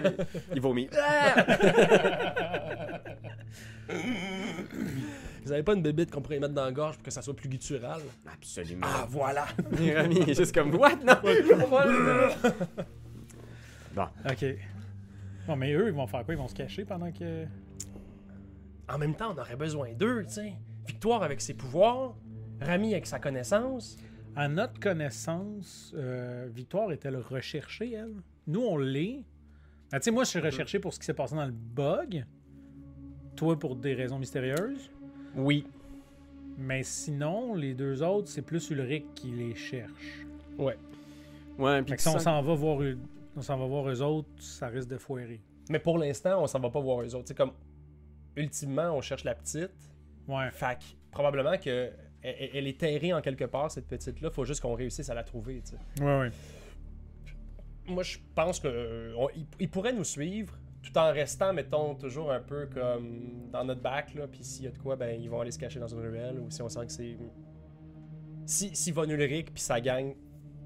Il 0.53 0.61
vomit. 0.61 0.89
Ah! 1.01 1.45
Vous 5.57 5.61
avez 5.61 5.65
pas 5.65 5.75
une 5.75 5.83
bébite 5.83 6.11
qu'on 6.11 6.21
pourrait 6.21 6.39
mettre 6.39 6.53
dans 6.53 6.67
la 6.67 6.73
gorge 6.73 6.97
pour 6.97 7.05
que 7.05 7.11
ça 7.11 7.23
soit 7.23 7.35
plus 7.35 7.49
guttural? 7.49 8.03
Absolument. 8.31 8.87
Ah, 8.87 9.07
voilà. 9.09 9.47
Rami 9.95 10.19
est 10.19 10.35
juste 10.35 10.55
comme, 10.55 10.75
what? 10.75 10.97
Non! 10.97 11.15
bon. 13.95 14.07
Ok. 14.31 14.45
Bon, 15.47 15.57
mais 15.57 15.73
eux, 15.73 15.87
ils 15.87 15.95
vont 15.95 16.07
faire 16.07 16.27
quoi? 16.27 16.35
Ils 16.35 16.37
vont 16.37 16.47
se 16.47 16.55
cacher 16.55 16.85
pendant 16.85 17.11
que. 17.11 17.47
En 18.87 18.99
même 18.99 19.15
temps, 19.15 19.33
on 19.35 19.41
aurait 19.41 19.57
besoin 19.57 19.95
d'eux, 19.95 20.25
tu 20.27 20.35
sais. 20.35 20.53
Victoire 20.87 21.23
avec 21.23 21.41
ses 21.41 21.55
pouvoirs, 21.55 22.15
Rami 22.61 22.93
avec 22.93 23.07
sa 23.07 23.19
connaissance. 23.19 23.97
À 24.35 24.49
notre 24.49 24.79
connaissance, 24.79 25.95
euh, 25.97 26.51
Victoire 26.53 26.93
est-elle 26.93 27.17
recherchée, 27.17 27.95
elle? 27.95 28.13
Nous, 28.47 28.61
on 28.61 28.77
l'est. 28.77 29.25
Ah, 29.91 30.01
tu 30.01 30.05
sais, 30.05 30.11
moi, 30.11 30.25
je 30.25 30.29
suis 30.29 30.41
recherché 30.41 30.81
pour 30.81 30.93
ce 30.93 30.99
qui 30.99 31.07
s'est 31.07 31.15
passé 31.15 31.35
dans 31.35 31.47
le 31.47 31.53
bug. 31.53 32.27
Toi, 33.37 33.59
pour 33.59 33.75
des 33.75 33.95
raisons 33.95 34.19
mystérieuses. 34.19 34.91
Oui. 35.37 35.67
Mais 36.59 36.83
sinon, 36.83 37.55
les 37.55 37.75
deux 37.75 38.03
autres, 38.03 38.29
c'est 38.29 38.43
plus 38.43 38.71
Ulrich 38.71 39.05
qui 39.15 39.29
les 39.31 39.55
cherche. 39.55 40.25
Ouais. 40.59 40.77
Ouais, 41.59 41.83
puis 41.83 41.95
si 41.99 42.09
on 42.09 42.19
s'en 42.19 42.43
va 42.43 42.55
voir, 42.55 42.83
eux- 42.83 42.99
on 43.37 43.43
s'en 43.43 43.59
va 43.59 43.67
voir 43.67 43.89
eux 43.91 44.01
autres, 44.03 44.29
ça 44.39 44.69
risque 44.69 44.89
de 44.89 44.97
foirer. 44.99 45.41
Mais 45.69 45.79
pour 45.79 45.99
l'instant, 45.99 46.43
on 46.43 46.47
s'en 46.47 46.59
va 46.61 46.71
pas 46.71 46.81
voir 46.81 47.03
eux 47.03 47.15
autres. 47.15 47.29
Sais, 47.29 47.35
comme, 47.35 47.53
ultimement, 48.37 48.91
on 48.97 49.01
cherche 49.01 49.25
la 49.25 49.35
petite. 49.35 49.71
Ouais. 50.29 50.51
Fait 50.51 50.79
que, 50.79 50.85
probablement 51.11 51.57
que 51.59 51.91
elle, 52.23 52.51
elle 52.55 52.67
est 52.67 52.79
terrée 52.81 53.13
en 53.13 53.21
quelque 53.21 53.45
part, 53.45 53.71
cette 53.71 53.87
petite-là. 53.87 54.31
Faut 54.31 54.45
juste 54.45 54.61
qu'on 54.63 54.75
réussisse 54.75 55.09
à 55.11 55.15
la 55.15 55.23
trouver, 55.25 55.63
tu 55.65 55.73
sais. 55.73 56.03
Ouais, 56.05 56.19
ouais. 56.21 56.31
Moi, 57.87 58.03
je 58.03 58.19
pense 58.35 58.59
que 58.61 58.69
euh, 58.69 59.15
on- 59.17 59.29
ils, 59.37 59.47
ils 59.61 59.69
pourraient 59.71 59.93
nous 59.93 60.05
suivre 60.05 60.59
tout 60.87 60.99
en 60.99 61.13
restant, 61.13 61.53
mettons, 61.53 61.95
toujours 61.95 62.31
un 62.31 62.41
peu 62.41 62.67
comme 62.67 63.51
dans 63.51 63.65
notre 63.65 63.81
bac, 63.81 64.15
là. 64.15 64.27
Puis 64.29 64.45
s'il 64.45 64.65
y 64.65 64.69
a 64.69 64.71
de 64.71 64.79
quoi, 64.79 64.97
ben, 64.97 65.21
ils 65.21 65.29
vont 65.29 65.41
aller 65.41 65.51
se 65.51 65.59
cacher 65.59 65.81
dans 65.81 65.89
une 65.89 66.01
ruelle. 66.01 66.39
Ou 66.39 66.51
si 66.51 66.63
on 66.63 66.69
sent 66.69 66.87
que 66.87 66.93
c'est. 66.93 67.17
Si, 68.45 68.75
si 68.77 68.93
Von 68.93 69.09
Ulrich 69.09 69.53
puis 69.53 69.63
sa 69.63 69.81
gang 69.81 70.15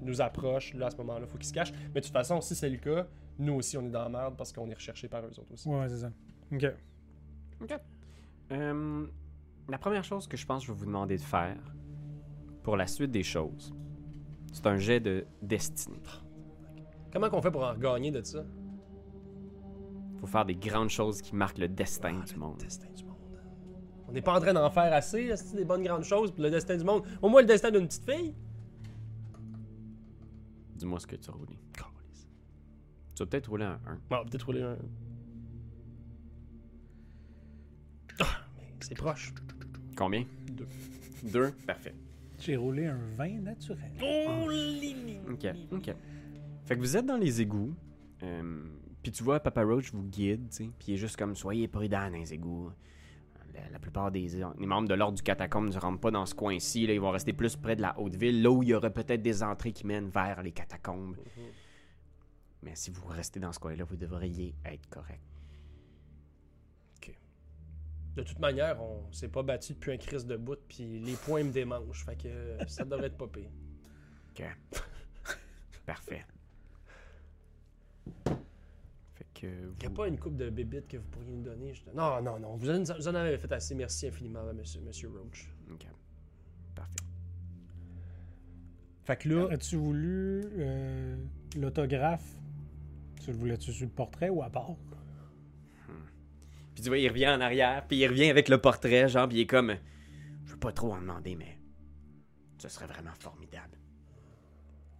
nous 0.01 0.21
approchent, 0.21 0.73
là, 0.75 0.87
à 0.87 0.91
ce 0.91 0.97
moment-là, 0.97 1.25
faut 1.25 1.37
qu'ils 1.37 1.47
se 1.47 1.53
cachent. 1.53 1.73
Mais 1.93 2.01
de 2.01 2.05
toute 2.05 2.13
façon, 2.13 2.39
si 2.41 2.55
c'est 2.55 2.69
le 2.69 2.77
cas, 2.77 3.07
nous 3.39 3.53
aussi, 3.53 3.77
on 3.77 3.85
est 3.85 3.89
dans 3.89 4.03
la 4.03 4.09
merde 4.09 4.35
parce 4.37 4.53
qu'on 4.53 4.69
est 4.69 4.75
recherché 4.75 5.07
par 5.07 5.23
eux 5.25 5.39
autres 5.39 5.53
aussi. 5.53 5.67
Ouais, 5.67 5.89
c'est 5.89 5.97
ça. 5.97 6.11
Ok. 6.51 7.73
Euh, 8.51 9.07
la 9.69 9.77
première 9.77 10.03
chose 10.03 10.27
que 10.27 10.37
je 10.37 10.45
pense 10.45 10.61
que 10.61 10.67
je 10.67 10.71
vais 10.73 10.77
vous 10.77 10.85
demander 10.85 11.17
de 11.17 11.21
faire 11.21 11.57
pour 12.63 12.77
la 12.77 12.85
suite 12.85 13.11
des 13.11 13.23
choses, 13.23 13.73
c'est 14.53 14.67
un 14.67 14.77
jet 14.77 14.99
de 14.99 15.25
destinée. 15.41 16.01
Comment 17.11 17.29
qu'on 17.29 17.41
fait 17.41 17.51
pour 17.51 17.63
en 17.63 17.75
gagner 17.75 18.11
de 18.11 18.21
ça? 18.21 18.43
Faut 20.21 20.27
faire 20.27 20.45
des 20.45 20.55
grandes 20.55 20.89
choses 20.89 21.21
qui 21.21 21.35
marquent 21.35 21.57
le 21.57 21.67
destin 21.67 22.19
Ah, 22.21 22.25
du 22.25 22.33
le 22.33 22.39
monde. 22.39 22.57
destin 22.59 22.87
du 22.95 23.03
monde. 23.03 23.17
On 24.07 24.11
n'est 24.11 24.21
pas 24.21 24.37
en 24.37 24.39
train 24.41 24.53
d'en 24.53 24.69
faire 24.69 24.93
assez, 24.93 25.35
c'est 25.35 25.55
des 25.55 25.65
bonnes 25.65 25.83
grandes 25.83 26.03
choses 26.03 26.31
pour 26.31 26.43
le 26.43 26.49
destin 26.51 26.77
du 26.77 26.83
monde? 26.83 27.03
Au 27.21 27.29
moins 27.29 27.41
le 27.41 27.47
destin 27.47 27.71
d'une 27.71 27.87
petite 27.87 28.09
fille. 28.09 28.33
Dis-moi 30.75 30.99
ce 30.99 31.07
que 31.07 31.15
tu 31.15 31.29
as 31.29 31.33
roulé. 31.33 31.57
Tu 33.15 33.23
vas 33.23 33.25
peut-être 33.29 33.49
rouler 33.49 33.65
un 33.65 33.79
1. 33.85 33.99
Bon, 34.09 34.25
peut-être 34.25 34.45
rouler 34.45 34.63
un. 34.63 34.77
Ah, 38.19 38.25
mais 38.57 38.63
c'est 38.79 38.95
proche. 38.95 39.33
Combien? 39.95 40.25
Deux. 40.51 40.67
2 41.23 41.51
Parfait. 41.67 41.93
J'ai 42.39 42.55
roulé 42.55 42.87
un 42.87 42.99
vin 43.17 43.39
naturel. 43.41 43.91
Oh, 44.01 44.49
Lily. 44.49 45.17
Ok, 45.29 45.45
ok. 45.71 45.95
Fait 46.65 46.75
que 46.75 46.79
vous 46.79 46.97
êtes 46.97 47.05
dans 47.05 47.17
les 47.17 47.41
égouts. 47.41 47.75
euh, 48.23 48.63
puis 49.01 49.11
tu 49.11 49.23
vois, 49.23 49.39
Papa 49.39 49.63
Roach 49.63 49.91
vous 49.91 50.03
guide, 50.03 50.49
tu 50.49 50.55
sais. 50.55 50.69
Puis 50.79 50.89
il 50.89 50.93
est 50.93 50.97
juste 50.97 51.17
comme 51.17 51.35
soyez 51.35 51.67
prudents 51.67 52.09
dans 52.09 52.17
les 52.17 52.33
égouts. 52.33 52.71
La, 53.53 53.69
la 53.69 53.79
plupart 53.79 54.11
des 54.11 54.27
les 54.29 54.65
membres 54.65 54.87
de 54.87 54.93
l'ordre 54.93 55.17
du 55.17 55.23
catacombe 55.23 55.67
ne 55.73 55.77
rentrent 55.77 55.99
pas 55.99 56.11
dans 56.11 56.25
ce 56.25 56.33
coin-ci. 56.33 56.87
Là, 56.87 56.93
ils 56.93 57.01
vont 57.01 57.11
rester 57.11 57.33
plus 57.33 57.55
près 57.55 57.75
de 57.75 57.81
la 57.81 57.99
haute 57.99 58.15
ville, 58.15 58.41
là 58.41 58.49
où 58.49 58.63
il 58.63 58.69
y 58.69 58.73
aurait 58.73 58.93
peut-être 58.93 59.21
des 59.21 59.43
entrées 59.43 59.73
qui 59.73 59.85
mènent 59.85 60.09
vers 60.09 60.41
les 60.41 60.51
catacombes. 60.51 61.17
Mais 62.63 62.75
si 62.75 62.91
vous 62.91 63.05
restez 63.07 63.39
dans 63.39 63.51
ce 63.51 63.59
coin-là, 63.59 63.83
vous 63.83 63.97
devriez 63.97 64.55
être 64.65 64.87
correct. 64.89 65.21
De 68.15 68.23
toute 68.23 68.39
manière, 68.39 68.81
on 68.81 69.09
s'est 69.13 69.29
pas 69.29 69.41
battu 69.41 69.73
depuis 69.73 69.93
un 69.93 69.97
crise 69.97 70.25
de 70.25 70.35
bout, 70.35 70.59
puis 70.67 70.99
les 70.99 71.13
poings 71.13 71.43
me 71.45 71.51
démangent. 71.51 72.03
Fait 72.03 72.17
que 72.17 72.57
ça 72.67 72.83
devrait 72.83 73.07
être 73.07 73.17
pas 73.17 73.27
pire. 73.27 73.49
Ok. 74.31 74.45
Parfait. 75.85 76.25
Que 79.41 79.47
vous... 79.47 79.73
Il 79.79 79.87
n'y 79.87 79.87
a 79.87 79.89
pas 79.89 80.07
une 80.07 80.19
coupe 80.19 80.35
de 80.35 80.51
bébites 80.51 80.87
que 80.87 80.97
vous 80.97 81.07
pourriez 81.09 81.31
nous 81.31 81.41
donner. 81.41 81.73
Non, 81.95 82.21
non, 82.21 82.37
non. 82.37 82.57
Vous 82.57 82.69
en, 82.69 82.83
vous 82.83 83.07
en 83.07 83.15
avez 83.15 83.39
fait 83.39 83.51
assez. 83.51 83.73
Merci 83.73 84.07
infiniment, 84.07 84.43
monsieur, 84.53 84.81
monsieur 84.81 85.09
Roach. 85.09 85.51
Ok. 85.73 85.87
Parfait. 86.75 86.99
Fait 89.03 89.17
que 89.17 89.29
là, 89.29 89.47
As-tu 89.51 89.77
voulu 89.77 90.43
euh, 90.59 91.15
l'autographe? 91.57 92.37
Tu 93.23 93.31
le 93.31 93.37
voulais-tu 93.37 93.73
sur 93.73 93.87
le 93.87 93.91
portrait 93.91 94.29
ou 94.29 94.43
à 94.43 94.49
part? 94.51 94.75
Puis 96.75 96.83
tu 96.83 96.89
vois, 96.89 96.99
il 96.99 97.09
revient 97.09 97.29
en 97.29 97.41
arrière, 97.41 97.85
puis 97.87 97.97
il 97.97 98.07
revient 98.07 98.29
avec 98.29 98.47
le 98.47 98.59
portrait, 98.59 99.09
genre, 99.09 99.27
puis 99.27 99.39
il 99.39 99.41
est 99.41 99.47
comme... 99.47 99.75
Je 100.45 100.51
veux 100.51 100.59
pas 100.59 100.71
trop 100.71 100.93
en 100.93 101.01
demander, 101.01 101.35
mais... 101.35 101.57
Ce 102.59 102.69
serait 102.69 102.87
vraiment 102.87 103.13
formidable. 103.19 103.77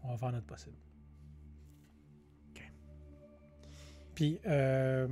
On 0.04 0.10
va 0.10 0.18
faire 0.18 0.32
notre 0.32 0.48
possible. 0.48 0.78
Puis, 4.16 4.40
euh, 4.48 5.08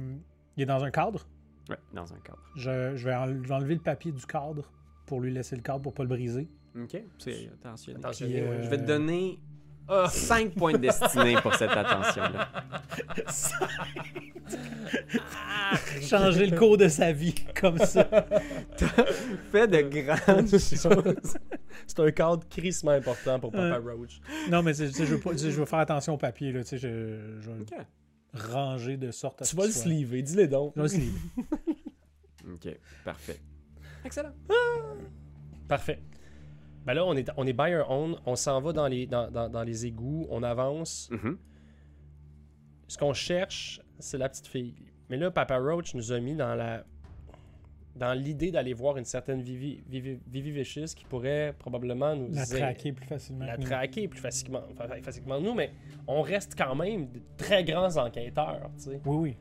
il 0.58 0.64
est 0.64 0.66
dans 0.66 0.84
un 0.84 0.92
cadre 0.92 1.26
Ouais, 1.70 1.78
dans 1.94 2.12
un 2.14 2.18
cadre. 2.18 2.40
Je, 2.56 2.96
je 2.96 3.06
vais, 3.06 3.14
enlever 3.14 3.76
le 3.76 3.80
papier 3.82 4.12
du 4.12 4.26
cadre 4.26 4.72
pour 5.06 5.22
lui 5.22 5.32
laisser 5.32 5.56
le 5.56 5.62
cadre 5.62 5.82
pour 5.82 5.94
pas 5.94 6.04
le 6.04 6.10
briser. 6.10 6.48
Ok, 6.80 7.02
c'est 7.20 7.50
attention. 7.64 7.94
Attention, 7.96 8.26
Puis, 8.26 8.36
ouais. 8.36 8.42
euh, 8.42 8.64
Je 8.64 8.70
vais 8.70 8.78
te 8.78 8.86
donner 8.86 9.40
Ah, 9.88 10.08
5 10.10 10.54
points 10.56 10.74
de 10.74 10.78
destinée 10.78 11.36
pour 11.42 11.54
cette 11.56 11.72
attention-là. 11.72 12.50
Changer 16.02 16.48
le 16.48 16.58
cours 16.58 16.78
de 16.78 16.88
sa 16.88 17.12
vie 17.12 17.36
comme 17.60 17.78
ça. 17.78 18.08
Fais 19.52 19.68
de 19.68 19.82
grandes 19.82 20.48
choses. 20.50 21.38
c'est 21.88 22.00
un 22.00 22.12
cadre 22.12 22.44
crissement 22.50 22.92
important 22.92 23.40
pour 23.40 23.52
Papa 23.52 23.78
Roach. 23.80 24.20
Non, 24.50 24.64
mais 24.64 24.74
je 24.74 25.04
veux, 25.04 25.20
pas- 25.20 25.32
tu 25.32 25.38
sais, 25.40 25.52
je 25.52 25.60
veux 25.60 25.66
faire 25.66 25.80
attention 25.80 26.16
au 26.16 26.18
papier. 26.18 26.52
Là, 26.52 26.62
tu 26.64 26.70
sais, 26.70 26.78
je, 26.78 27.18
Ranger 28.34 28.98
de 28.98 29.12
sorte 29.12 29.42
à 29.42 29.46
ce 29.46 29.52
Tu 29.52 29.56
vas 29.58 29.66
le 29.66 29.72
sleever, 29.72 30.22
dis-le 30.22 30.48
donc. 30.48 30.74
Je 30.76 30.82
vais 30.82 30.98
le. 32.48 32.54
Ok, 32.54 32.78
parfait. 33.04 33.40
Excellent. 34.06 34.34
Parfait. 35.68 36.02
Ben 36.86 36.94
là, 36.94 37.06
on 37.06 37.16
est, 37.16 37.30
on 37.38 37.46
est 37.46 37.54
by 37.54 37.76
our 37.76 37.90
own, 37.92 38.16
on 38.26 38.36
s'en 38.36 38.62
va 38.62 38.72
dans 38.74 38.88
les, 38.88 39.06
dans, 39.06 39.30
dans- 39.30 39.50
dans 39.50 39.64
les 39.64 39.86
égouts, 39.86 40.26
on 40.30 40.42
avance. 40.44 41.10
Mhm. 41.12 41.38
Ce 42.88 42.98
qu'on 42.98 43.14
cherche, 43.14 43.82
c'est 44.00 44.18
la 44.18 44.30
petite 44.30 44.48
fille. 44.48 44.76
Mais 45.10 45.18
là, 45.18 45.30
Papa 45.32 45.58
Roach 45.58 45.94
nous 45.96 46.12
a 46.12 46.20
mis 46.20 46.36
dans 46.36 46.56
la 46.56 46.86
dans 48.00 48.14
l'idée 48.14 48.50
d'aller 48.50 48.74
voir 48.74 48.98
une 48.98 49.06
certaine 49.06 49.42
Vivi, 49.42 49.84
Vivi, 49.88 50.18
Vivi 50.28 50.52
Vicious 50.52 50.86
qui 50.96 51.06
pourrait 51.06 51.54
probablement 51.60 52.16
nous 52.16 52.30
La 52.34 52.46
traquer 52.46 52.92
plus 52.94 53.06
facilement. 53.06 53.46
la 53.46 53.58
traquer 53.58 54.08
plus 54.08 54.20
facilement, 54.20 54.62
fa- 54.76 55.02
facilement 55.02 55.40
nous, 55.40 55.54
mais 55.54 55.72
on 56.08 56.22
reste 56.22 56.56
quand 56.58 56.74
même 56.76 57.12
de 57.12 57.20
très 57.38 57.64
grands 57.64 57.98
enquêteurs. 57.98 58.72
tu 58.78 58.84
sais. 58.86 59.02
Oui, 59.06 59.18
oui. 59.18 59.38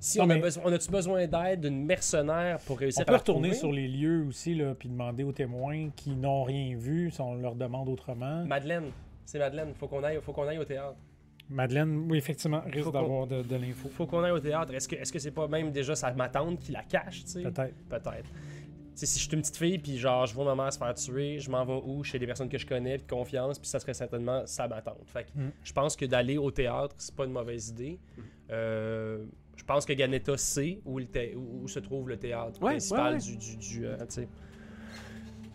Si 0.00 0.18
Non, 0.18 0.24
on, 0.24 0.30
a 0.30 0.34
mais- 0.34 0.40
besoin, 0.40 0.62
on 0.66 0.72
a-tu 0.72 0.90
besoin 0.90 1.26
d'aide 1.26 1.60
d'une 1.62 1.84
mercenaire 1.86 2.58
pour 2.66 2.78
réussir 2.78 3.00
On 3.00 3.08
à 3.08 3.12
peut 3.12 3.18
retourner 3.18 3.54
sur 3.54 3.72
les 3.72 3.88
lieux 3.88 4.24
aussi, 4.28 4.54
là, 4.54 4.74
puis 4.74 4.88
demander 4.88 5.24
aux 5.24 5.32
témoins 5.32 5.88
qui 5.96 6.10
n'ont 6.14 6.42
rien 6.42 6.76
vu, 6.76 7.10
si 7.10 7.20
on 7.22 7.34
leur 7.36 7.54
demande 7.54 7.88
autrement. 7.88 8.44
Madeleine, 8.44 8.90
c'est 9.24 9.38
Madeleine, 9.38 9.72
faut 9.74 9.88
qu'on 9.88 10.02
aille, 10.04 10.18
faut 10.20 10.32
qu'on 10.32 10.46
aille 10.46 10.58
au 10.58 10.64
théâtre. 10.64 10.96
Madeleine, 11.50 12.06
oui, 12.10 12.18
effectivement, 12.18 12.62
risque 12.66 12.90
d'avoir 12.92 13.26
de, 13.26 13.42
de 13.42 13.56
l'info. 13.56 13.88
Faut 13.90 14.06
qu'on 14.06 14.22
aille 14.22 14.30
au 14.32 14.40
théâtre. 14.40 14.72
Est-ce 14.74 14.88
que 14.88 14.96
est-ce 14.96 15.12
que 15.12 15.18
c'est 15.18 15.30
pas 15.30 15.46
même 15.46 15.70
déjà 15.70 15.94
sa 15.94 16.12
ma 16.14 16.28
tante 16.28 16.58
qui 16.58 16.72
la 16.72 16.82
cache, 16.82 17.24
tu 17.24 17.30
sais? 17.30 17.42
Peut-être. 17.42 17.74
Peut-être. 17.88 18.30
Si 18.96 19.06
je 19.06 19.24
suis 19.24 19.28
une 19.34 19.40
petite 19.40 19.56
fille, 19.56 19.78
puis 19.78 19.98
genre, 19.98 20.24
je 20.24 20.34
vois 20.34 20.44
ma 20.44 20.54
mère 20.62 20.72
se 20.72 20.78
faire 20.78 20.94
tuer, 20.94 21.40
je 21.40 21.50
m'en 21.50 21.64
vais 21.64 21.80
où? 21.84 22.04
Chez 22.04 22.18
des 22.18 22.26
personnes 22.26 22.48
que 22.48 22.58
je 22.58 22.64
connais, 22.64 22.96
puis 22.96 23.06
de 23.06 23.10
confiance, 23.10 23.58
puis 23.58 23.68
ça 23.68 23.80
serait 23.80 23.92
certainement 23.92 24.42
sa 24.46 24.68
ma 24.68 24.80
tante. 24.82 25.02
Fait 25.06 25.24
que 25.24 25.38
Mm. 25.38 25.50
je 25.64 25.72
pense 25.72 25.96
que 25.96 26.04
d'aller 26.06 26.38
au 26.38 26.50
théâtre, 26.50 26.94
c'est 26.98 27.14
pas 27.14 27.24
une 27.24 27.32
mauvaise 27.32 27.70
idée. 27.70 27.98
Euh, 28.50 29.24
je 29.56 29.64
pense 29.64 29.84
que 29.84 29.92
Ganetta 29.92 30.36
sait 30.36 30.80
où, 30.84 30.98
le 30.98 31.06
thé- 31.06 31.34
où, 31.36 31.64
où 31.64 31.68
se 31.68 31.80
trouve 31.80 32.08
le 32.08 32.16
théâtre 32.16 32.62
Ouais, 32.62 32.72
principal 32.72 33.14
ouais, 33.16 33.20
ouais. 33.20 33.36
du, 33.36 33.36
du, 33.36 33.56
du, 33.56 33.86
euh, 33.86 33.96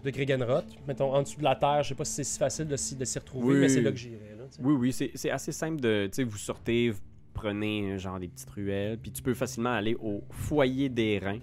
de 0.04 0.10
Gregenroth. 0.12 0.66
Mettons, 0.88 1.14
en 1.14 1.22
dessous 1.22 1.40
de 1.40 1.44
la 1.44 1.56
terre, 1.56 1.84
je 1.84 1.90
sais 1.90 1.96
pas 1.96 2.06
si 2.06 2.14
c'est 2.16 2.24
si 2.24 2.40
facile 2.40 2.68
de 2.68 2.76
s'y, 2.78 2.96
de 2.96 3.06
s'y 3.06 3.20
retrouver, 3.20 3.54
Oui. 3.56 3.60
mais 3.60 3.70
c'est 3.70 3.82
là 3.82 3.92
que 3.92 3.98
j'irai. 3.98 4.29
Oui, 4.62 4.74
oui, 4.74 5.12
c'est 5.16 5.30
assez 5.32 5.52
simple 5.52 5.80
de. 5.82 6.06
Tu 6.12 6.16
sais, 6.18 6.24
vous 6.24 6.38
sortez, 6.38 6.90
vous 6.92 7.00
prenez 7.34 7.92
euh, 7.94 7.98
genre 7.98 8.20
des 8.20 8.28
petites 8.28 8.50
ruelles, 8.50 8.98
puis 8.98 9.12
tu 9.12 9.22
peux 9.22 9.34
facilement 9.34 9.72
aller 9.74 9.96
au 10.02 10.24
foyer 10.32 10.90
des 10.90 11.20
reins, 11.20 11.40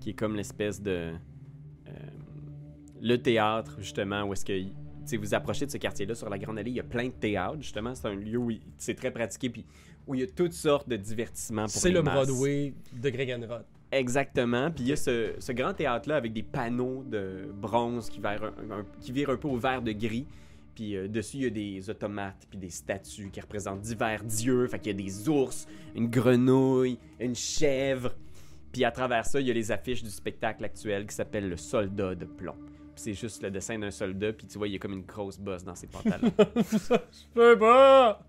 qui 0.00 0.10
est 0.10 0.14
comme 0.14 0.34
l'espèce 0.36 0.80
de. 0.80 1.12
euh, 1.88 1.92
le 3.02 3.16
théâtre, 3.16 3.76
justement, 3.78 4.24
où 4.24 4.32
est-ce 4.32 4.44
que. 4.44 4.52
Vous 5.18 5.34
approchez 5.34 5.66
de 5.66 5.72
ce 5.72 5.76
quartier-là 5.78 6.14
sur 6.14 6.30
la 6.30 6.38
Grande 6.38 6.56
Allée, 6.58 6.70
il 6.70 6.76
y 6.76 6.80
a 6.80 6.84
plein 6.84 7.06
de 7.06 7.12
théâtres, 7.12 7.60
justement. 7.60 7.96
C'est 7.96 8.06
un 8.06 8.14
lieu 8.14 8.36
où 8.38 8.52
c'est 8.78 8.94
très 8.94 9.10
pratiqué, 9.10 9.50
puis 9.50 9.64
où 10.06 10.14
il 10.14 10.20
y 10.20 10.22
a 10.22 10.26
toutes 10.28 10.52
sortes 10.52 10.88
de 10.88 10.94
divertissements 10.96 11.62
pour 11.64 11.72
C'est 11.72 11.90
le 11.90 12.00
masses. 12.00 12.28
Broadway 12.28 12.74
de 12.92 13.10
Gregenroth. 13.10 13.66
Exactement. 13.90 14.70
Puis 14.70 14.84
il 14.84 14.88
y 14.90 14.92
a 14.92 14.96
ce, 14.96 15.32
ce 15.40 15.50
grand 15.50 15.74
théâtre-là 15.74 16.14
avec 16.14 16.32
des 16.32 16.44
panneaux 16.44 17.02
de 17.02 17.50
bronze 17.52 18.08
qui, 18.08 18.20
virent 18.20 18.52
un, 18.70 18.70
un- 18.70 18.84
qui 19.00 19.10
virent 19.10 19.30
un 19.30 19.36
peu 19.36 19.48
au 19.48 19.56
vert 19.56 19.82
de 19.82 19.90
gris. 19.90 20.26
Puis 20.74 20.96
euh, 20.96 21.08
dessus, 21.08 21.36
il 21.38 21.42
y 21.42 21.46
a 21.46 21.50
des 21.50 21.90
automates 21.90 22.46
puis 22.48 22.58
des 22.58 22.70
statues 22.70 23.30
qui 23.30 23.40
représentent 23.40 23.80
divers 23.80 24.24
dieux. 24.24 24.66
Fait 24.66 24.78
qu'il 24.78 24.92
y 24.92 24.94
a 24.94 25.04
des 25.06 25.28
ours, 25.28 25.66
une 25.94 26.08
grenouille, 26.08 26.98
une 27.18 27.34
chèvre. 27.34 28.14
Puis 28.72 28.84
à 28.84 28.90
travers 28.90 29.26
ça, 29.26 29.40
il 29.40 29.46
y 29.46 29.50
a 29.50 29.54
les 29.54 29.72
affiches 29.72 30.02
du 30.02 30.10
spectacle 30.10 30.64
actuel 30.64 31.06
qui 31.06 31.14
s'appelle 31.14 31.48
Le 31.48 31.56
Soldat 31.56 32.14
de 32.14 32.24
plomb. 32.24 32.54
Puis 32.94 33.04
c'est 33.04 33.14
juste 33.14 33.42
le 33.42 33.50
dessin 33.50 33.78
d'un 33.78 33.90
soldat, 33.90 34.32
puis 34.32 34.46
tu 34.46 34.58
vois, 34.58 34.68
il 34.68 34.72
y 34.72 34.76
a 34.76 34.78
comme 34.78 34.92
une 34.92 35.04
grosse 35.06 35.38
bosse 35.38 35.64
dans 35.64 35.74
ses 35.74 35.86
pantalons. 35.86 36.32
Je 36.56 37.24
peux 37.34 37.58
pas! 37.58 38.20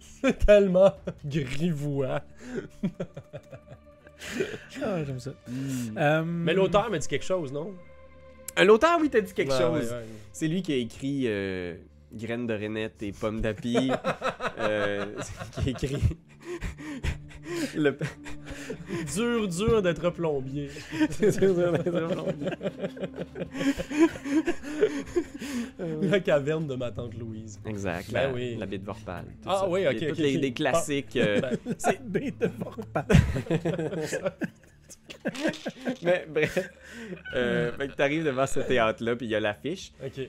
C'est 0.00 0.44
tellement 0.44 0.92
grivois. 1.24 2.20
Ah, 4.82 5.02
j'aime 5.04 5.18
ça. 5.18 5.32
Euh, 5.96 6.22
Mais 6.24 6.54
l'auteur 6.54 6.90
me 6.90 6.98
dit 6.98 7.08
quelque 7.08 7.24
chose, 7.24 7.52
non? 7.52 7.74
Euh, 8.58 8.64
L'auteur, 8.64 8.98
oui, 9.00 9.08
t'as 9.10 9.20
dit 9.20 9.32
quelque 9.32 9.52
Ouais, 9.52 9.58
chose. 9.58 9.90
ouais, 9.90 9.96
ouais. 9.96 10.04
C'est 10.32 10.48
lui 10.48 10.62
qui 10.62 10.72
a 10.72 10.76
écrit 10.76 11.22
euh, 11.26 11.74
Graines 12.12 12.46
de 12.46 12.54
Renette 12.54 13.02
et 13.02 13.12
Pommes 13.12 13.40
d'api. 13.40 13.90
euh, 14.58 15.06
qui 15.62 15.68
a 15.68 15.70
écrit. 15.70 15.96
le... 17.76 17.96
Dur, 19.14 19.48
dur 19.48 19.82
d'être 19.82 20.10
plombier. 20.10 20.68
La 26.02 26.20
caverne 26.20 26.66
de 26.66 26.74
ma 26.74 26.90
tante 26.90 27.14
Louise. 27.18 27.60
Exact. 27.66 28.10
Ben 28.12 28.28
la, 28.28 28.32
oui. 28.34 28.56
la 28.58 28.66
bite 28.66 28.84
Vorpal. 28.84 29.24
tout 29.42 29.48
Ah 29.48 29.58
ça. 29.60 29.68
oui, 29.68 29.86
ok, 29.86 29.92
Les- 29.94 30.06
tous 30.06 30.12
ok, 30.12 30.18
les, 30.18 30.36
ok. 30.36 30.42
les 30.42 30.52
classiques. 30.52 31.16
euh, 31.16 31.40
Ben, 31.40 31.58
C'est 31.78 32.02
bête 32.06 32.38
de 32.38 32.50
Vorpal. 32.58 33.06
mais 36.02 36.26
bref. 36.28 36.58
Euh, 37.34 37.72
fait 37.72 37.88
que 37.88 37.92
t'arrives 37.94 38.24
devant 38.24 38.46
ce 38.46 38.60
théâtre-là, 38.60 39.16
puis 39.16 39.26
il 39.26 39.30
y 39.30 39.34
a 39.34 39.40
l'affiche. 39.40 39.92
ok. 40.04 40.28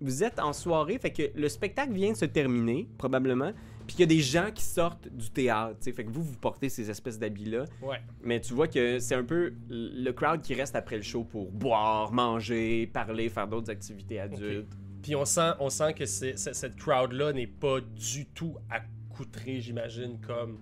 Vous 0.00 0.22
êtes 0.22 0.38
en 0.38 0.52
soirée, 0.52 0.96
fait 0.98 1.10
que 1.12 1.22
le 1.34 1.48
spectacle 1.48 1.92
vient 1.92 2.12
de 2.12 2.16
se 2.16 2.24
terminer, 2.24 2.88
probablement. 2.98 3.50
Puis 3.84 3.96
il 3.96 4.00
y 4.00 4.02
a 4.04 4.06
des 4.06 4.20
gens 4.20 4.50
qui 4.54 4.62
sortent 4.62 5.08
du 5.08 5.28
théâtre, 5.30 5.74
tu 5.80 5.86
sais. 5.86 5.92
Fait 5.92 6.04
que 6.04 6.10
vous, 6.10 6.22
vous 6.22 6.36
portez 6.36 6.68
ces 6.68 6.88
espèces 6.88 7.18
d'habits-là. 7.18 7.64
Ouais. 7.82 7.96
Mais 8.22 8.40
tu 8.40 8.54
vois 8.54 8.68
que 8.68 9.00
c'est 9.00 9.16
un 9.16 9.24
peu 9.24 9.54
le 9.68 10.10
crowd 10.12 10.40
qui 10.40 10.54
reste 10.54 10.76
après 10.76 10.94
le 10.98 11.02
show 11.02 11.24
pour 11.24 11.50
boire, 11.50 12.12
manger, 12.12 12.86
parler, 12.86 13.28
faire 13.28 13.48
d'autres 13.48 13.70
activités 13.72 14.20
adultes. 14.20 14.68
Puis 15.02 15.16
on 15.16 15.24
sent, 15.24 15.50
on 15.58 15.68
sent 15.68 15.94
que 15.94 16.06
c'est- 16.06 16.36
cette 16.36 16.76
crowd-là 16.76 17.32
n'est 17.32 17.46
pas 17.48 17.80
du 17.80 18.26
tout 18.26 18.54
accoutrée, 18.70 19.60
j'imagine, 19.60 20.20
comme 20.24 20.60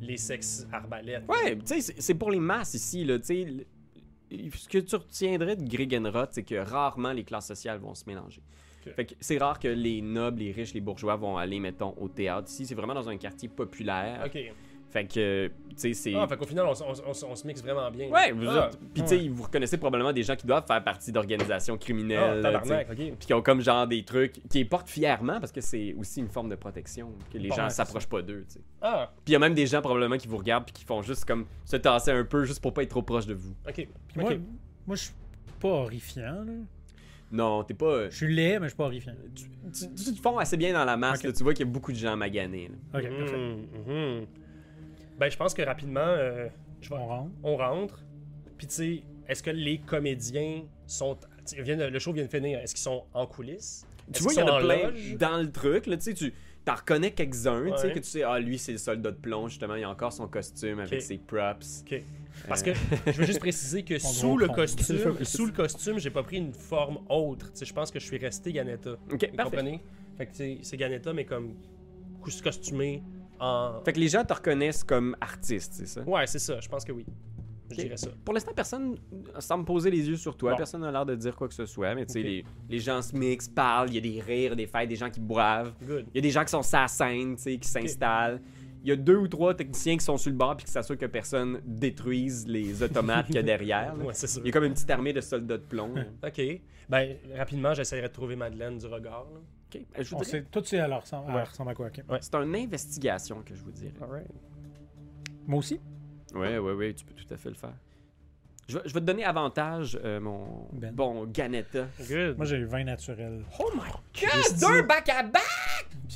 les 0.00 0.16
sexes 0.16 0.66
arbalètes. 0.72 1.24
Ouais, 1.28 1.56
tu 1.58 1.80
sais, 1.80 1.94
c'est- 1.98 2.14
pour 2.14 2.30
les 2.30 2.40
masses 2.40 2.74
ici, 2.74 3.04
là, 3.04 3.18
tu 3.18 3.24
sais. 3.26 3.66
Ce 4.54 4.68
que 4.68 4.78
tu 4.78 4.94
retiendrais 4.94 5.56
de 5.56 5.64
Gregenroth, 5.68 6.30
c'est 6.32 6.44
que 6.44 6.54
rarement 6.54 7.12
les 7.12 7.24
classes 7.24 7.48
sociales 7.48 7.78
vont 7.78 7.94
se 7.94 8.04
mélanger. 8.06 8.42
Fait 8.96 9.04
que 9.04 9.14
c'est 9.20 9.36
rare 9.38 9.58
que 9.58 9.68
les 9.68 10.00
nobles, 10.00 10.38
les 10.38 10.52
riches, 10.52 10.72
les 10.72 10.80
bourgeois 10.80 11.14
vont 11.16 11.36
aller, 11.36 11.60
mettons, 11.60 11.94
au 11.98 12.08
théâtre. 12.08 12.48
Ici, 12.48 12.64
c'est 12.64 12.74
vraiment 12.74 12.94
dans 12.94 13.08
un 13.08 13.16
quartier 13.18 13.48
populaire. 13.48 14.22
Ok. 14.24 14.38
Fait 14.90 15.04
que, 15.06 15.46
tu 15.46 15.52
sais, 15.76 15.94
c'est... 15.94 16.14
Ah, 16.16 16.26
fait 16.26 16.36
qu'au 16.36 16.46
final, 16.46 16.66
on, 16.66 16.74
se 17.14 17.46
mixe 17.46 17.62
vraiment 17.62 17.88
bien. 17.92 18.08
Ouais, 18.10 18.32
vous 18.32 18.44
Ah, 18.48 18.70
Puis, 18.92 19.02
tu 19.04 19.08
sais, 19.08 19.28
vous 19.28 19.44
reconnaissez 19.44 19.78
probablement 19.78 20.12
des 20.12 20.24
gens 20.24 20.34
qui 20.34 20.46
doivent 20.46 20.66
faire 20.66 20.82
partie 20.82 21.12
d'organisations 21.12 21.74
Ah, 21.74 21.78
criminelles. 21.78 22.44
ok. 22.90 22.96
Puis 22.96 23.16
qui 23.26 23.34
ont 23.34 23.40
comme 23.42 23.60
genre 23.60 23.86
des 23.86 24.04
trucs 24.04 24.32
qui 24.48 24.58
les 24.58 24.64
portent 24.64 24.88
fièrement 24.88 25.38
parce 25.38 25.52
que 25.52 25.60
c'est 25.60 25.94
aussi 25.96 26.18
une 26.20 26.28
forme 26.28 26.48
de 26.48 26.56
protection, 26.56 27.12
que 27.32 27.38
les 27.38 27.48
Bon, 27.50 27.54
gens 27.54 27.64
ouais, 27.64 27.70
s'approchent 27.70 28.08
pas 28.08 28.20
d'eux, 28.20 28.44
tu 28.48 28.54
sais. 28.54 28.60
Ah, 28.82 29.12
Puis 29.24 29.30
il 29.30 29.32
y 29.34 29.36
a 29.36 29.38
même 29.38 29.54
des 29.54 29.66
gens 29.66 29.80
probablement 29.80 30.16
qui 30.16 30.26
vous 30.26 30.38
regardent 30.38 30.64
puis 30.64 30.72
qui 30.74 30.84
font 30.84 31.02
juste 31.02 31.24
comme 31.24 31.46
se 31.64 31.76
tasser 31.76 32.10
un 32.10 32.24
peu 32.24 32.44
juste 32.44 32.60
pour 32.60 32.74
pas 32.74 32.82
être 32.82 32.90
trop 32.90 33.02
proche 33.02 33.26
de 33.26 33.34
vous. 33.34 33.54
ok. 33.68 33.74
Puis 33.74 33.88
moi, 34.16 34.32
moi 34.88 34.96
je 34.96 35.02
suis 35.04 35.14
pas 35.60 35.68
horrifiant. 35.68 36.42
là. 36.44 36.52
Non, 37.32 37.62
t'es 37.62 37.74
pas. 37.74 37.86
euh, 37.86 38.10
Je 38.10 38.16
suis 38.16 38.34
laid, 38.34 38.58
mais 38.58 38.64
je 38.66 38.70
suis 38.70 38.76
pas 38.76 38.86
horrifiant. 38.86 39.12
Tu, 39.36 39.44
tu- 39.72 39.94
tu 39.94 40.14
te 40.16 40.20
fonds 40.20 40.38
assez 40.38 40.56
bien 40.56 40.72
dans 40.72 40.84
la 40.84 40.96
masse, 40.96 41.22
là, 41.22 41.30
tu 41.32 41.44
vois 41.44 41.54
qu'il 41.54 41.64
y 41.64 41.68
a 41.68 41.72
beaucoup 41.72 41.92
de 41.92 41.96
gens 41.96 42.16
maganés. 42.16 42.68
là. 42.92 42.98
Ok, 42.98 43.08
parfait. 43.18 43.36
Mhm, 43.36 43.66
mhm. 43.86 44.26
Ben, 45.20 45.30
je 45.30 45.36
pense 45.36 45.52
que 45.54 45.62
rapidement, 45.62 46.00
euh, 46.00 46.48
je 46.80 46.88
vais- 46.88 46.96
On 46.96 47.06
rentre. 47.06 47.30
on 47.44 47.56
rentre. 47.56 48.02
Puis, 48.58 48.66
tu 48.66 48.74
sais, 48.74 49.02
est-ce 49.28 49.42
que 49.42 49.50
les 49.50 49.78
comédiens 49.78 50.62
sont. 50.86 51.16
viennent- 51.58 51.86
le 51.88 51.98
show 51.98 52.12
vient 52.12 52.24
de 52.24 52.30
finir. 52.30 52.58
Est-ce 52.60 52.74
qu'ils 52.74 52.82
sont 52.82 53.04
en 53.12 53.26
coulisses? 53.26 53.84
Tu 54.12 54.22
vois, 54.22 54.32
il 54.32 54.38
y 54.38 54.42
en 54.42 54.46
a 54.48 54.60
plein 54.60 54.90
loge? 54.90 55.16
dans 55.18 55.36
le 55.38 55.50
truc, 55.52 55.86
là, 55.86 55.96
tu 55.96 56.02
sais, 56.04 56.14
tu 56.14 56.32
t'en 56.64 56.74
reconnais 56.74 57.10
quelques-uns, 57.12 57.64
tu 57.70 57.76
sais, 57.78 57.86
Ouais. 57.88 57.92
que 57.92 57.98
tu 58.00 58.04
sais, 58.08 58.22
ah, 58.22 58.38
lui, 58.38 58.58
c'est 58.58 58.72
le 58.72 58.78
soldat 58.78 59.10
de 59.10 59.16
plomb, 59.16 59.48
justement, 59.48 59.74
il 59.74 59.82
a 59.84 59.90
encore 59.90 60.12
son 60.12 60.26
costume 60.28 60.78
avec 60.80 61.00
ses 61.02 61.18
props. 61.18 61.82
Ok. 61.86 62.02
Parce 62.48 62.62
Euh, 62.66 62.72
que 62.72 63.12
je 63.12 63.18
veux 63.18 63.26
juste 63.26 63.40
préciser 63.40 63.82
que 63.82 63.98
sous 63.98 64.36
le 64.38 64.48
costume, 64.48 65.16
sous 65.24 65.46
le 65.46 65.52
costume, 65.52 65.98
j'ai 65.98 66.10
pas 66.10 66.22
pris 66.22 66.36
une 66.38 66.52
forme 66.52 66.98
autre. 67.08 67.50
Tu 67.52 67.58
sais, 67.58 67.64
je 67.66 67.72
pense 67.74 67.90
que 67.90 67.98
je 68.00 68.04
suis 68.06 68.18
resté 68.18 68.52
Ganetta. 68.52 68.92
Ok, 68.92 68.98
Vous 69.10 69.36
parfait. 69.36 69.36
comprenez? 69.56 69.80
Fait 70.18 70.26
que 70.26 70.32
c'est 70.62 70.76
Ganetta, 70.76 71.12
mais 71.12 71.24
comme 71.24 71.54
costumé 72.42 73.02
en. 73.40 73.80
Fait 73.84 73.92
que 73.92 73.98
les 74.00 74.08
gens 74.08 74.24
te 74.24 74.32
reconnaissent 74.34 74.84
comme 74.84 75.16
artiste, 75.20 75.72
c'est 75.74 75.86
ça? 75.86 76.02
Ouais, 76.02 76.26
c'est 76.26 76.38
ça. 76.38 76.60
Je 76.60 76.68
pense 76.68 76.84
que 76.84 76.92
oui. 76.92 77.04
Je 77.70 77.76
dirais 77.76 77.96
ça. 77.96 78.08
Pour 78.24 78.34
l'instant, 78.34 78.50
personne 78.54 78.96
semble 79.38 79.64
poser 79.64 79.92
les 79.92 80.08
yeux 80.08 80.16
sur 80.16 80.36
toi. 80.36 80.50
Bon. 80.50 80.56
Personne 80.56 80.80
n'a 80.80 80.90
l'air 80.90 81.06
de 81.06 81.14
dire 81.14 81.36
quoi 81.36 81.46
que 81.46 81.54
ce 81.54 81.66
soit. 81.66 81.94
Mais 81.94 82.04
tu 82.04 82.14
sais, 82.14 82.22
les, 82.22 82.44
les 82.68 82.78
gens 82.80 83.00
se 83.00 83.14
mixent, 83.16 83.48
parlent, 83.48 83.90
il 83.90 83.94
y 83.94 83.98
a 83.98 84.00
des 84.00 84.20
rires, 84.20 84.56
des 84.56 84.66
fêtes, 84.66 84.88
des 84.88 84.96
gens 84.96 85.08
qui 85.08 85.20
boivent. 85.20 85.72
Good. 85.80 86.06
Il 86.12 86.16
y 86.16 86.18
a 86.18 86.22
des 86.22 86.30
gens 86.32 86.42
qui 86.42 86.50
sont 86.50 86.62
sur 86.62 86.78
la 86.78 86.88
scène, 86.88 87.36
tu 87.36 87.42
sais, 87.42 87.58
qui 87.58 87.68
s'installent. 87.68 88.40
il 88.82 88.88
y 88.88 88.92
a 88.92 88.96
deux 88.96 89.14
ou 89.16 89.28
trois 89.28 89.54
techniciens 89.54 89.96
qui 89.96 90.04
sont 90.04 90.16
sur 90.16 90.32
le 90.32 90.36
bord 90.36 90.56
puis 90.56 90.66
qui 90.66 90.72
s'assurent 90.72 90.98
que 90.98 91.06
personne 91.06 91.60
détruise 91.64 92.44
les 92.48 92.82
automates 92.82 93.26
qu'il 93.26 93.36
y 93.36 93.38
a 93.38 93.42
derrière. 93.44 93.94
Ouais, 94.04 94.14
c'est 94.14 94.26
ça. 94.26 94.40
Il 94.42 94.46
y 94.46 94.50
a 94.50 94.52
comme 94.52 94.64
une 94.64 94.74
petite 94.74 94.90
armée 94.90 95.12
de 95.12 95.20
soldats 95.20 95.58
de 95.58 95.62
plomb. 95.62 95.94
Ok. 96.26 96.40
Ben, 96.88 97.16
rapidement, 97.36 97.72
j'essaierai 97.72 98.08
de 98.08 98.12
trouver 98.12 98.34
Madeleine 98.34 98.78
du 98.78 98.86
regard. 98.86 99.28
là. 99.32 99.38
Ok, 99.72 99.80
ben, 99.94 100.02
je 100.04 100.10
vous 100.10 100.16
On 100.16 100.18
dirais- 100.20 100.30
sait, 100.30 100.44
tout 100.50 100.62
c'est 100.64 100.78
à 100.78 100.88
leur 100.88 101.02
ressemble, 101.02 101.30
à 101.30 101.34
Ouais. 101.36 101.42
ressemble 101.44 101.70
à 101.70 101.74
quoi. 101.74 101.88
C'est 102.20 102.34
une 102.34 102.56
investigation 102.56 103.42
que 103.42 103.54
je 103.54 103.62
vous 103.62 103.70
dirais. 103.72 103.92
Alright. 104.02 104.26
Moi 105.46 105.58
aussi? 105.58 105.80
Ouais, 106.34 106.58
ouais, 106.58 106.72
ouais, 106.72 106.94
tu 106.94 107.04
peux 107.04 107.14
tout 107.14 107.32
à 107.32 107.36
fait 107.36 107.48
le 107.50 107.54
faire. 107.54 107.72
Je 108.68 108.76
vais, 108.78 108.82
je 108.86 108.94
vais 108.94 109.00
te 109.00 109.04
donner 109.04 109.24
avantage, 109.24 109.98
euh, 110.04 110.20
mon 110.20 110.68
Ben. 110.72 110.94
bon 110.94 111.24
Ganetta. 111.26 111.86
Good. 112.08 112.36
Moi, 112.36 112.46
j'ai 112.46 112.62
20 112.62 112.84
naturel. 112.84 113.42
Oh 113.58 113.68
my 113.74 113.90
god! 114.20 114.60
Deux 114.60 114.82
back 114.82 115.08
à 115.08 115.24
back! 115.24 115.42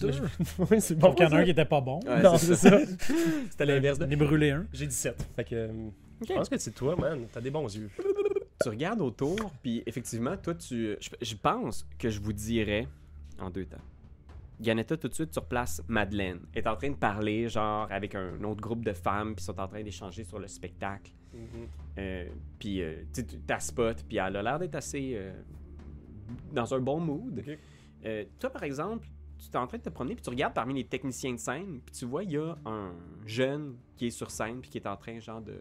Deux. 0.00 0.12
oui, 0.70 0.80
c'est 0.80 0.94
bon. 0.94 1.08
Donc, 1.08 1.18
il 1.18 1.22
y 1.24 1.26
en 1.26 1.32
a 1.32 1.36
un 1.38 1.44
qui 1.44 1.50
était 1.50 1.64
pas 1.64 1.80
bon. 1.80 1.98
Ouais, 2.06 2.22
non, 2.22 2.36
c'est 2.38 2.54
ça. 2.54 2.78
C'était 3.50 3.66
l'inverse. 3.66 3.98
J'en 3.98 4.06
de- 4.06 4.12
ai 4.12 4.16
brûlé 4.16 4.50
un. 4.52 4.66
J'ai 4.72 4.86
17. 4.86 5.26
Fait 5.34 5.44
que. 5.44 5.54
euh. 5.56 5.72
Je 6.28 6.32
pense 6.32 6.48
que 6.48 6.58
c'est 6.58 6.70
toi, 6.70 6.94
man. 6.96 7.26
T'as 7.32 7.40
des 7.40 7.50
bons 7.50 7.66
yeux. 7.74 7.90
Tu 8.62 8.68
regardes 8.68 9.00
autour, 9.00 9.36
puis 9.62 9.82
effectivement, 9.84 10.36
toi, 10.36 10.54
tu. 10.54 10.96
Je, 11.00 11.10
je 11.20 11.34
pense 11.34 11.84
que 11.98 12.08
je 12.08 12.20
vous 12.20 12.32
dirais 12.32 12.86
en 13.38 13.50
deux 13.50 13.66
temps. 13.66 13.76
Ganetta, 14.60 14.96
tout 14.96 15.08
de 15.08 15.14
suite, 15.14 15.30
tu 15.32 15.38
replaces 15.40 15.82
Madeleine. 15.88 16.40
Est 16.54 16.66
en 16.66 16.76
train 16.76 16.90
de 16.90 16.94
parler, 16.96 17.48
genre, 17.48 17.88
avec 17.90 18.14
un 18.14 18.42
autre 18.44 18.60
groupe 18.60 18.84
de 18.84 18.92
femmes, 18.92 19.34
puis 19.34 19.42
ils 19.42 19.46
sont 19.46 19.58
en 19.58 19.66
train 19.66 19.82
d'échanger 19.82 20.22
sur 20.24 20.38
le 20.38 20.46
spectacle. 20.46 21.12
Euh, 21.98 22.28
puis, 22.60 22.80
euh, 22.80 23.02
tu 23.12 23.24
t'as 23.24 23.58
spot, 23.58 24.04
puis 24.08 24.18
elle 24.18 24.36
a 24.36 24.42
l'air 24.42 24.58
d'être 24.60 24.76
assez. 24.76 25.14
euh, 25.16 25.32
dans 26.52 26.72
un 26.72 26.78
bon 26.80 27.00
mood. 27.00 27.42
Toi, 28.38 28.50
par 28.50 28.62
exemple, 28.62 29.08
tu 29.38 29.48
es 29.50 29.56
en 29.56 29.66
train 29.66 29.78
de 29.78 29.82
te 29.82 29.88
promener, 29.90 30.14
puis 30.14 30.22
tu 30.22 30.30
regardes 30.30 30.54
parmi 30.54 30.74
les 30.74 30.84
techniciens 30.84 31.32
de 31.32 31.38
scène, 31.38 31.80
puis 31.84 31.94
tu 31.94 32.04
vois, 32.04 32.22
il 32.22 32.30
y 32.30 32.36
a 32.38 32.56
un 32.64 32.92
jeune 33.26 33.76
qui 33.96 34.06
est 34.06 34.10
sur 34.10 34.30
scène, 34.30 34.60
puis 34.60 34.70
qui 34.70 34.78
est 34.78 34.86
en 34.86 34.96
train, 34.96 35.18
genre, 35.18 35.42
de, 35.42 35.58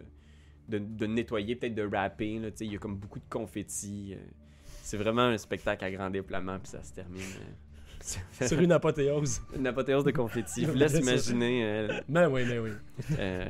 de, 0.69 0.77
de 0.77 1.05
nettoyer, 1.07 1.55
peut-être 1.55 1.75
de 1.75 1.83
rapper. 1.83 2.38
Là, 2.38 2.51
tu 2.51 2.57
sais, 2.57 2.65
il 2.67 2.73
y 2.73 2.75
a 2.75 2.79
comme 2.79 2.95
beaucoup 2.97 3.19
de 3.19 3.27
confettis. 3.29 4.15
c'est 4.83 4.97
vraiment 4.97 5.23
un 5.23 5.38
spectacle 5.38 5.83
à 5.83 5.91
grand 5.91 6.12
déploiement, 6.12 6.59
puis 6.59 6.69
ça 6.69 6.83
se 6.83 6.93
termine. 6.93 7.21
Sur 8.41 8.59
une 8.59 8.71
apothéose. 8.71 9.41
une 9.55 9.65
apothéose 9.67 10.03
de 10.03 10.11
confettis. 10.11 10.63
Je 10.65 10.71
vous 10.71 10.77
laisse 10.77 10.93
imaginer. 10.99 11.63
euh, 11.63 12.01
Ben 12.09 12.27
oui, 12.29 12.43
ben 12.45 12.59
oui. 12.59 12.69
euh, 13.19 13.45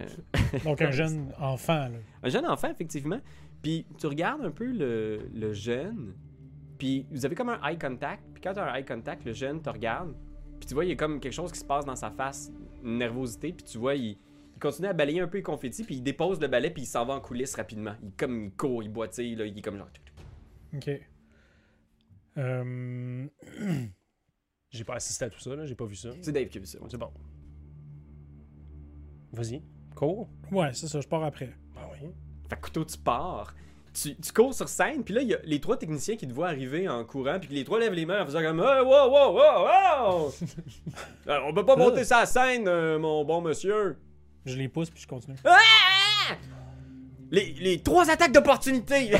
Donc, 0.63 0.81
un 0.81 0.91
jeune 0.91 1.31
enfant, 1.39 1.87
là. 1.89 1.97
un 2.21 2.29
jeune 2.29 2.45
enfant, 2.45 2.69
effectivement. 2.69 3.19
Puis 3.61 3.85
tu 3.97 4.07
regardes 4.07 4.43
un 4.45 4.51
peu 4.51 4.65
le, 4.71 5.27
le 5.33 5.53
jeune, 5.53 6.13
puis 6.77 7.05
vous 7.11 7.25
avez 7.25 7.33
comme 7.35 7.49
un 7.49 7.59
eye 7.67 7.77
contact. 7.79 8.23
Puis 8.33 8.41
quand 8.41 8.53
tu 8.53 8.59
as 8.59 8.71
un 8.71 8.75
eye 8.75 8.85
contact, 8.85 9.25
le 9.25 9.33
jeune 9.33 9.61
te 9.61 9.69
regarde. 9.69 10.13
Puis 10.59 10.67
tu 10.67 10.73
vois, 10.75 10.85
il 10.85 10.89
y 10.89 10.93
a 10.93 10.95
comme 10.95 11.19
quelque 11.19 11.33
chose 11.33 11.51
qui 11.51 11.59
se 11.59 11.65
passe 11.65 11.85
dans 11.85 11.95
sa 11.95 12.11
face, 12.11 12.51
une 12.83 12.97
nervosité. 12.97 13.53
Puis 13.53 13.63
tu 13.65 13.77
vois, 13.77 13.95
il, 13.95 14.17
il 14.55 14.59
continue 14.59 14.87
à 14.87 14.93
balayer 14.93 15.19
un 15.21 15.27
peu 15.27 15.37
les 15.37 15.43
confettis, 15.43 15.83
puis 15.83 15.95
il 15.95 16.01
dépose 16.03 16.39
le 16.39 16.47
balai, 16.47 16.69
puis 16.69 16.83
il 16.83 16.85
s'en 16.85 17.05
va 17.05 17.15
en 17.15 17.21
coulisses 17.21 17.55
rapidement. 17.55 17.95
Il, 18.03 18.11
comme 18.11 18.45
il 18.45 18.51
court, 18.51 18.83
il 18.83 18.89
boitille, 18.89 19.35
là, 19.35 19.45
il 19.45 19.57
est 19.57 19.61
comme 19.61 19.77
genre. 19.77 19.89
OK. 20.75 20.89
Euh, 22.37 23.25
J'ai 24.73 24.83
pas 24.83 24.95
assisté 24.95 25.25
à 25.25 25.29
tout 25.29 25.39
ça, 25.39 25.55
là. 25.55 25.65
J'ai 25.67 25.75
pas 25.75 25.86
vu 25.86 25.95
ça. 25.95 26.09
C'est 26.21 26.31
Dave 26.31 26.47
qui 26.47 26.57
a 26.57 26.62
vu 26.62 26.67
ça. 26.67 26.79
ouais. 26.79 26.88
C'est 26.89 26.97
bon. 26.97 27.12
Vas-y. 29.31 29.62
Cours. 29.95 30.27
Ouais, 30.51 30.71
c'est 30.73 30.88
ça, 30.88 30.99
je 30.99 31.07
pars 31.07 31.23
après. 31.23 31.53
Ben 31.75 31.81
oui. 31.93 32.09
Fait 32.49 32.55
que 32.55 32.62
couteau, 32.62 32.83
tu 32.83 32.97
pars. 32.97 33.53
Tu, 33.93 34.15
tu 34.15 34.33
cours 34.33 34.53
sur 34.55 34.67
scène, 34.67 35.03
puis 35.03 35.13
là, 35.13 35.21
il 35.21 35.27
y 35.27 35.36
a 35.36 35.39
les 35.43 35.59
trois 35.62 35.77
techniciens 35.77 36.15
qui 36.15 36.27
te 36.27 36.33
voient 36.33 36.47
arriver 36.47 36.89
en 36.89 37.05
courant, 37.05 37.38
puis 37.39 37.49
que 37.49 37.53
les 37.53 37.63
trois 37.63 37.79
lèvent 37.79 37.93
les 37.93 38.07
mains 38.07 38.23
en 38.23 38.25
faisant 38.25 38.41
comme 38.41 38.59
Hey, 38.59 38.81
wow, 38.81 39.09
wow, 39.09 39.31
wow, 39.31 39.65
wow! 39.65 40.33
Euh, 41.27 41.39
On 41.45 41.53
peut 41.53 41.65
pas 41.65 41.75
monter 41.75 42.03
sa 42.03 42.25
scène, 42.25 42.67
euh, 42.67 42.97
mon 42.97 43.23
bon 43.23 43.41
monsieur. 43.41 43.97
Je 44.45 44.57
les 44.57 44.67
pousse 44.67 44.89
puis 44.89 45.01
je 45.01 45.07
continue. 45.07 45.38
Ah! 45.45 45.57
Les, 47.34 47.56
les 47.60 47.80
trois 47.80 48.12
attaques 48.12 48.32
d'opportunité! 48.32 49.10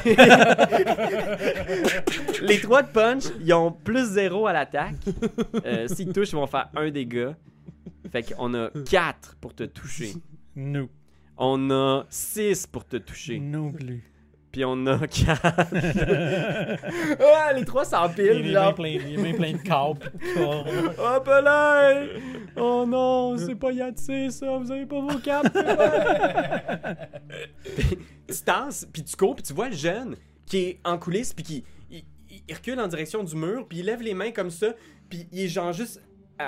les 2.44 2.60
trois 2.62 2.84
de 2.84 2.90
punch, 2.90 3.24
ils 3.42 3.52
ont 3.54 3.72
plus 3.72 4.06
zéro 4.06 4.46
à 4.46 4.54
l'attaque. 4.54 4.98
Euh, 5.66 5.88
S'ils 5.88 6.14
touchent, 6.14 6.30
ils 6.34 6.36
vont 6.36 6.46
faire 6.46 6.70
un 6.76 6.92
dégât. 6.92 7.36
Fait 8.12 8.22
qu'on 8.22 8.54
a 8.54 8.70
4 8.88 9.38
pour 9.42 9.56
te 9.56 9.64
toucher. 9.64 10.14
Nous. 10.56 10.90
On 11.38 11.72
a 11.72 12.06
6 12.08 12.68
pour 12.68 12.86
te 12.86 12.98
toucher. 12.98 13.40
Non 13.40 13.72
plus. 13.72 14.04
Puis 14.54 14.64
on 14.64 14.86
a 14.86 15.00
4. 15.00 15.42
ah, 17.20 17.54
les 17.54 17.66
trois 17.66 17.84
Il 17.84 17.90
s'empilent, 17.90 18.52
genre. 18.52 18.76
plein, 18.76 18.88
il 18.88 19.20
est 19.20 19.22
bien 19.22 19.34
plein 19.34 19.54
de 19.54 19.58
câbles. 19.58 20.12
corps. 20.36 20.68
Hop 21.00 21.28
là! 21.28 22.06
Oh 22.56 22.86
non, 22.88 23.36
c'est 23.36 23.56
pas 23.56 23.72
Yatsé 23.72 24.30
ça, 24.30 24.56
vous 24.56 24.72
avez 24.72 24.86
pas 24.86 25.02
vos 25.02 25.18
cartes. 25.18 25.48
tu 28.28 28.36
tasses, 28.46 28.88
puis 28.94 29.04
tu 29.04 29.16
cours, 29.16 29.34
puis 29.36 29.44
tu 29.44 29.54
vois 29.54 29.70
le 29.70 29.76
jeune 29.76 30.16
qui 30.46 30.58
est 30.60 30.80
en 30.86 31.00
coulisses, 31.00 31.34
puis 31.34 31.44
qui 31.44 31.64
il 32.48 32.54
recule 32.54 32.80
en 32.80 32.88
direction 32.88 33.24
du 33.24 33.36
mur, 33.36 33.66
puis 33.68 33.80
il 33.80 33.86
lève 33.86 34.04
les 34.04 34.14
mains 34.14 34.32
comme 34.32 34.52
ça, 34.52 34.68
puis 35.10 35.28
il 35.32 35.46
est 35.46 35.48
genre 35.48 35.74
juste. 35.74 36.00
Tu 36.40 36.46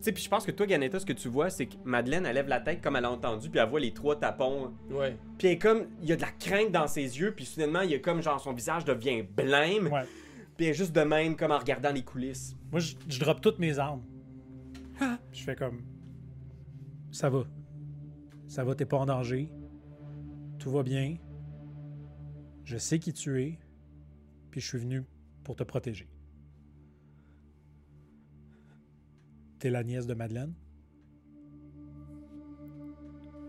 sais, 0.00 0.12
puis 0.12 0.22
je 0.22 0.28
pense 0.28 0.44
que 0.44 0.50
toi, 0.50 0.66
Ganetta, 0.66 0.98
ce 0.98 1.06
que 1.06 1.12
tu 1.12 1.28
vois, 1.28 1.48
c'est 1.48 1.66
que 1.66 1.76
Madeleine, 1.84 2.26
elle 2.26 2.34
lève 2.34 2.48
la 2.48 2.60
tête 2.60 2.82
comme 2.82 2.96
elle 2.96 3.04
a 3.04 3.10
entendu, 3.10 3.48
puis 3.50 3.60
elle 3.60 3.68
voit 3.68 3.80
les 3.80 3.92
trois 3.92 4.18
tapons. 4.18 4.72
Ouais. 4.90 5.16
Puis 5.38 5.46
elle 5.48 5.54
est 5.54 5.58
comme. 5.58 5.86
Il 6.02 6.08
y 6.08 6.12
a 6.12 6.16
de 6.16 6.20
la 6.22 6.30
crainte 6.32 6.72
dans 6.72 6.86
ses 6.88 7.18
yeux, 7.18 7.32
puis 7.34 7.44
soudainement, 7.44 7.80
il 7.82 7.90
y 7.90 7.94
a 7.94 7.98
comme 8.00 8.20
genre 8.22 8.40
son 8.40 8.52
visage 8.52 8.84
devient 8.84 9.22
blême, 9.22 9.86
Ouais. 9.86 10.02
puis 10.56 10.66
elle 10.66 10.72
est 10.72 10.74
juste 10.74 10.92
de 10.94 11.02
même, 11.02 11.36
comme 11.36 11.52
en 11.52 11.58
regardant 11.58 11.92
les 11.92 12.02
coulisses. 12.02 12.56
Moi, 12.70 12.80
je, 12.80 12.94
je 13.08 13.20
drop 13.20 13.40
toutes 13.40 13.58
mes 13.58 13.78
armes. 13.78 14.02
Je 15.32 15.42
fais 15.42 15.54
comme. 15.56 15.82
Ça 17.10 17.30
va. 17.30 17.44
Ça 18.48 18.64
va, 18.64 18.74
t'es 18.74 18.84
pas 18.86 18.98
en 18.98 19.06
danger. 19.06 19.50
Tout 20.58 20.70
va 20.70 20.82
bien. 20.82 21.16
Je 22.64 22.76
sais 22.76 22.98
qui 22.98 23.12
tu 23.12 23.42
es. 23.42 23.58
Puis 24.50 24.60
je 24.60 24.66
suis 24.68 24.78
venu 24.78 25.04
pour 25.44 25.56
te 25.56 25.62
protéger. 25.62 26.08
T'es 29.62 29.70
la 29.70 29.84
nièce 29.84 30.08
de 30.08 30.14
Madeleine? 30.14 30.52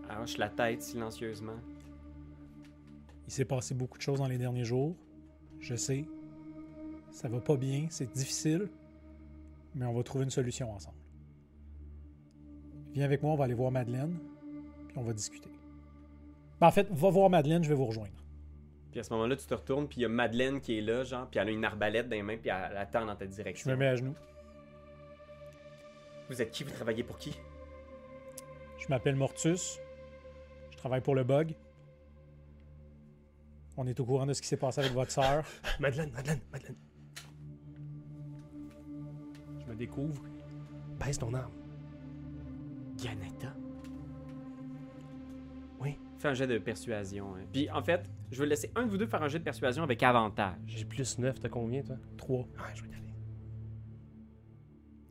Arrache 0.08 0.38
la 0.38 0.48
tête 0.48 0.80
silencieusement. 0.80 1.56
Il 3.26 3.32
s'est 3.32 3.44
passé 3.44 3.74
beaucoup 3.74 3.98
de 3.98 4.02
choses 4.04 4.20
dans 4.20 4.28
les 4.28 4.38
derniers 4.38 4.64
jours. 4.64 4.94
Je 5.58 5.74
sais. 5.74 6.04
Ça 7.10 7.28
va 7.28 7.40
pas 7.40 7.56
bien, 7.56 7.88
c'est 7.90 8.12
difficile. 8.12 8.68
Mais 9.74 9.86
on 9.86 9.92
va 9.92 10.04
trouver 10.04 10.22
une 10.22 10.30
solution 10.30 10.70
ensemble. 10.70 10.98
Viens 12.92 13.06
avec 13.06 13.20
moi, 13.20 13.32
on 13.32 13.36
va 13.36 13.46
aller 13.46 13.54
voir 13.54 13.72
Madeleine. 13.72 14.16
Puis 14.86 14.96
on 14.96 15.02
va 15.02 15.12
discuter. 15.14 15.50
Ben, 16.60 16.68
en 16.68 16.70
fait, 16.70 16.88
va 16.92 17.10
voir 17.10 17.28
Madeleine, 17.28 17.64
je 17.64 17.68
vais 17.70 17.74
vous 17.74 17.86
rejoindre. 17.86 18.14
Puis 18.92 19.00
à 19.00 19.02
ce 19.02 19.12
moment-là, 19.14 19.34
tu 19.34 19.46
te 19.46 19.54
retournes, 19.54 19.88
puis 19.88 19.98
il 19.98 20.02
y 20.02 20.06
a 20.06 20.08
Madeleine 20.08 20.60
qui 20.60 20.78
est 20.78 20.80
là, 20.80 21.02
genre, 21.02 21.26
puis 21.28 21.40
elle 21.40 21.48
a 21.48 21.50
une 21.50 21.64
arbalète 21.64 22.08
dans 22.08 22.14
les 22.14 22.22
mains, 22.22 22.36
puis 22.36 22.50
elle, 22.50 22.76
attend 22.76 23.04
dans 23.04 23.16
ta 23.16 23.24
Je 23.24 23.30
direction. 23.30 23.68
me 23.72 23.74
mets 23.76 23.88
à 23.88 23.96
genoux. 23.96 24.14
Vous 26.28 26.40
êtes 26.40 26.50
qui? 26.50 26.64
Vous 26.64 26.70
travaillez 26.70 27.02
pour 27.02 27.18
qui? 27.18 27.34
Je 28.78 28.86
m'appelle 28.88 29.16
Mortus. 29.16 29.78
Je 30.70 30.76
travaille 30.76 31.00
pour 31.00 31.14
le 31.14 31.24
bug. 31.24 31.54
On 33.76 33.86
est 33.86 33.98
au 33.98 34.04
courant 34.04 34.26
de 34.26 34.32
ce 34.32 34.40
qui 34.42 34.48
s'est 34.48 34.56
passé 34.56 34.80
avec 34.80 34.92
votre 34.92 35.10
sœur. 35.10 35.44
Madeleine, 35.80 36.10
Madeleine, 36.12 36.40
Madeleine. 36.52 36.76
Je 39.60 39.66
me 39.70 39.74
découvre. 39.74 40.22
Baisse 40.98 41.18
ton 41.18 41.32
arme. 41.34 41.52
Ganetta. 43.02 43.52
Oui. 45.80 45.98
Fais 46.18 46.28
un 46.28 46.34
jet 46.34 46.46
de 46.46 46.58
persuasion. 46.58 47.34
hein. 47.34 47.44
Puis 47.52 47.68
en 47.70 47.82
fait, 47.82 48.08
je 48.30 48.40
vais 48.40 48.46
laisser 48.48 48.70
un 48.76 48.84
de 48.84 48.90
vous 48.90 48.98
deux 48.98 49.06
faire 49.06 49.22
un 49.22 49.28
jet 49.28 49.38
de 49.40 49.44
persuasion 49.44 49.82
avec 49.82 50.02
avantage. 50.02 50.56
J'ai 50.66 50.84
plus 50.84 51.18
9, 51.18 51.40
t'as 51.40 51.48
combien, 51.48 51.82
toi? 51.82 51.96
3. 52.16 52.38
Ouais, 52.38 52.46
je 52.74 52.82
vais 52.82 52.88
y 52.90 52.92
aller. 52.94 53.03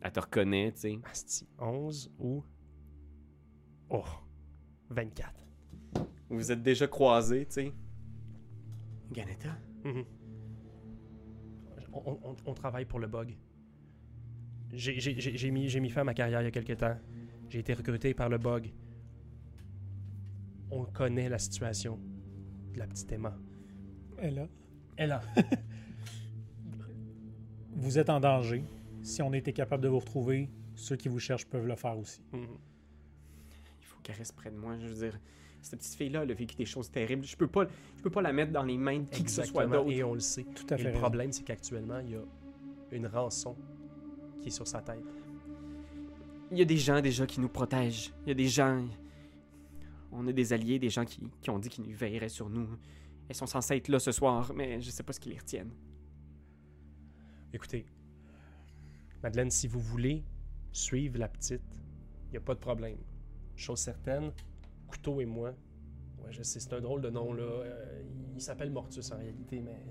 Elle 0.03 0.11
te 0.11 0.19
reconnaît, 0.19 0.71
tu 0.73 0.79
sais. 0.81 0.99
Asti. 1.09 1.47
11 1.59 2.11
ou. 2.19 2.43
Oh. 3.89 4.03
24. 4.89 5.33
Vous 6.29 6.37
vous 6.37 6.51
êtes 6.51 6.61
déjà 6.61 6.87
croisés, 6.87 7.45
tu 7.45 7.53
sais. 7.53 7.73
Ganetta? 9.11 9.55
Mhm. 9.83 10.03
on, 11.93 12.19
on- 12.23 12.35
on 12.47 12.53
travaille 12.53 12.85
pour 12.85 12.99
le 12.99 13.07
bug. 13.07 13.35
J'ai- 14.73 15.51
mis, 15.51 15.79
mis 15.79 15.89
fin 15.89 16.01
à 16.01 16.03
ma 16.03 16.13
carrière 16.15 16.41
il 16.41 16.45
y 16.45 16.47
a 16.47 16.51
quelques 16.51 16.77
temps. 16.77 16.97
J'ai 17.49 17.59
été 17.59 17.73
recruté 17.73 18.13
par 18.15 18.29
le 18.29 18.39
bug. 18.39 18.73
On 20.71 20.85
connaît 20.85 21.29
la 21.29 21.37
situation 21.37 21.99
de 22.73 22.79
la 22.79 22.87
petite 22.87 23.11
Emma. 23.11 23.37
Elle 24.17 24.35
là. 24.35 24.47
Elle 24.97 25.11
a. 25.11 25.21
Vous 27.75 27.99
êtes 27.99 28.09
en 28.09 28.19
danger. 28.19 28.63
Si 29.03 29.21
on 29.21 29.33
était 29.33 29.53
capable 29.53 29.83
de 29.83 29.89
vous 29.89 29.99
retrouver, 29.99 30.49
ceux 30.75 30.95
qui 30.95 31.09
vous 31.09 31.19
cherchent 31.19 31.45
peuvent 31.45 31.67
le 31.67 31.75
faire 31.75 31.97
aussi. 31.97 32.21
Mhm. 32.31 32.47
Il 33.81 33.85
faut 33.85 33.99
qu'elle 34.01 34.15
reste 34.15 34.35
près 34.35 34.49
de 34.49 34.55
moi. 34.57 34.77
Je 34.79 34.87
veux 34.87 34.95
dire, 35.07 35.19
cette 35.61 35.79
petite 35.79 35.95
fille-là, 35.95 36.23
elle 36.23 36.31
a 36.31 36.33
vécu 36.33 36.55
des 36.55 36.65
choses 36.65 36.89
terribles. 36.89 37.25
Je 37.25 37.35
peux 37.35 37.47
pas, 37.47 37.65
je 37.97 38.01
peux 38.01 38.09
pas 38.09 38.21
la 38.21 38.33
mettre 38.33 38.51
dans 38.51 38.63
les 38.63 38.77
mains 38.77 38.99
de 38.99 39.09
qui 39.09 39.23
que 39.23 39.29
ce 39.31 39.43
soit 39.43 39.65
d'autre. 39.67 39.91
Et 39.91 40.03
on 40.03 40.13
le 40.13 40.19
sait. 40.19 40.45
Tout 40.55 40.65
à 40.69 40.75
Et 40.75 40.83
fait. 40.83 40.91
le 40.91 40.97
problème, 40.97 41.31
c'est 41.31 41.43
qu'actuellement, 41.43 41.99
il 41.99 42.11
y 42.11 42.15
a 42.15 42.23
une 42.91 43.07
rançon 43.07 43.55
qui 44.41 44.47
est 44.47 44.51
sur 44.51 44.67
sa 44.67 44.81
tête. 44.81 45.03
Il 46.51 46.57
y 46.57 46.61
a 46.61 46.65
des 46.65 46.77
gens 46.77 47.01
déjà 47.01 47.25
qui 47.25 47.39
nous 47.39 47.49
protègent. 47.49 48.13
Il 48.25 48.29
y 48.29 48.31
a 48.31 48.35
des 48.35 48.47
gens. 48.47 48.85
On 50.11 50.27
a 50.27 50.31
des 50.31 50.53
alliés, 50.53 50.79
des 50.79 50.89
gens 50.89 51.05
qui, 51.05 51.19
qui 51.41 51.49
ont 51.49 51.59
dit 51.59 51.69
qu'ils 51.69 51.93
veilleraient 51.95 52.29
sur 52.29 52.49
nous. 52.49 52.67
Elles 53.27 53.35
sont 53.35 53.47
censées 53.47 53.75
être 53.77 53.87
là 53.87 53.99
ce 53.99 54.11
soir, 54.11 54.53
mais 54.53 54.79
je 54.79 54.91
sais 54.91 55.01
pas 55.01 55.11
ce 55.13 55.19
qui 55.19 55.29
les 55.29 55.39
retienne. 55.39 55.71
Écoutez, 57.53 57.85
Madeleine, 59.23 59.49
si 59.49 59.67
vous 59.67 59.79
voulez 59.79 60.23
suivre 60.71 61.17
la 61.17 61.27
petite, 61.29 61.61
il 62.27 62.31
n'y 62.31 62.37
a 62.37 62.41
pas 62.41 62.53
de 62.55 62.59
problème. 62.59 62.97
Chose 63.55 63.79
certaine, 63.79 64.31
Couteau 64.87 65.21
et 65.21 65.25
moi, 65.25 65.49
ouais, 66.19 66.31
je 66.31 66.43
sais, 66.43 66.59
c'est 66.59 66.73
un 66.73 66.81
drôle 66.81 67.01
de 67.01 67.09
nom, 67.09 67.33
là. 67.33 67.43
euh, 67.43 68.03
il 68.35 68.41
s'appelle 68.41 68.69
Mortus 68.71 69.11
en 69.11 69.17
réalité, 69.17 69.61
mais. 69.61 69.85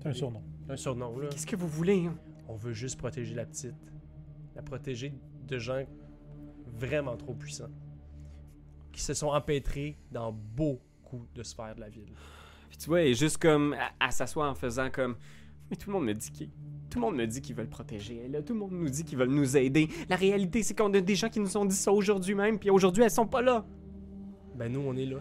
C'est 0.00 0.08
un 0.08 0.12
surnom. 0.12 0.42
Un 0.68 0.76
surnom, 0.76 1.18
là. 1.18 1.28
Qu'est-ce 1.28 1.46
que 1.46 1.56
vous 1.56 1.66
voulez? 1.68 2.06
hein? 2.06 2.16
On 2.46 2.54
veut 2.56 2.72
juste 2.72 2.98
protéger 2.98 3.34
la 3.34 3.46
petite. 3.46 3.92
La 4.54 4.62
protéger 4.62 5.12
de 5.46 5.58
gens 5.58 5.84
vraiment 6.66 7.16
trop 7.16 7.34
puissants. 7.34 7.70
Qui 8.92 9.00
se 9.02 9.14
sont 9.14 9.28
empêtrés 9.28 9.96
dans 10.10 10.32
beaucoup 10.32 11.26
de 11.34 11.42
sphères 11.42 11.74
de 11.74 11.80
la 11.80 11.88
ville. 11.88 12.12
Puis 12.68 12.78
tu 12.78 12.86
vois, 12.88 13.00
elle 13.02 13.08
est 13.08 13.14
juste 13.14 13.38
comme 13.38 13.72
à, 13.74 13.90
à 14.06 14.10
s'asseoir 14.10 14.50
en 14.50 14.54
faisant 14.54 14.90
comme. 14.90 15.16
Mais 15.70 15.76
tout 15.76 15.90
le 15.90 15.94
monde 15.94 16.06
me 16.06 16.14
dit 16.14 16.30
qu'ils. 16.30 16.50
Tout 16.90 17.00
le 17.00 17.06
monde 17.06 17.16
me 17.16 17.26
dit 17.26 17.42
qu'ils 17.42 17.54
veulent 17.54 17.68
protéger 17.68 18.22
elle. 18.24 18.42
Tout 18.42 18.54
le 18.54 18.60
monde 18.60 18.72
nous 18.72 18.88
dit 18.88 19.04
qu'ils 19.04 19.18
veulent 19.18 19.28
nous 19.28 19.58
aider. 19.58 19.88
La 20.08 20.16
réalité, 20.16 20.62
c'est 20.62 20.74
qu'on 20.74 20.92
a 20.94 21.00
des 21.00 21.14
gens 21.14 21.28
qui 21.28 21.38
nous 21.38 21.54
ont 21.58 21.66
dit 21.66 21.76
ça 21.76 21.92
aujourd'hui 21.92 22.34
même, 22.34 22.58
puis 22.58 22.70
aujourd'hui, 22.70 23.02
elles 23.02 23.10
sont 23.10 23.26
pas 23.26 23.42
là. 23.42 23.66
Ben 24.56 24.72
nous, 24.72 24.80
on 24.80 24.96
est 24.96 25.04
là. 25.04 25.18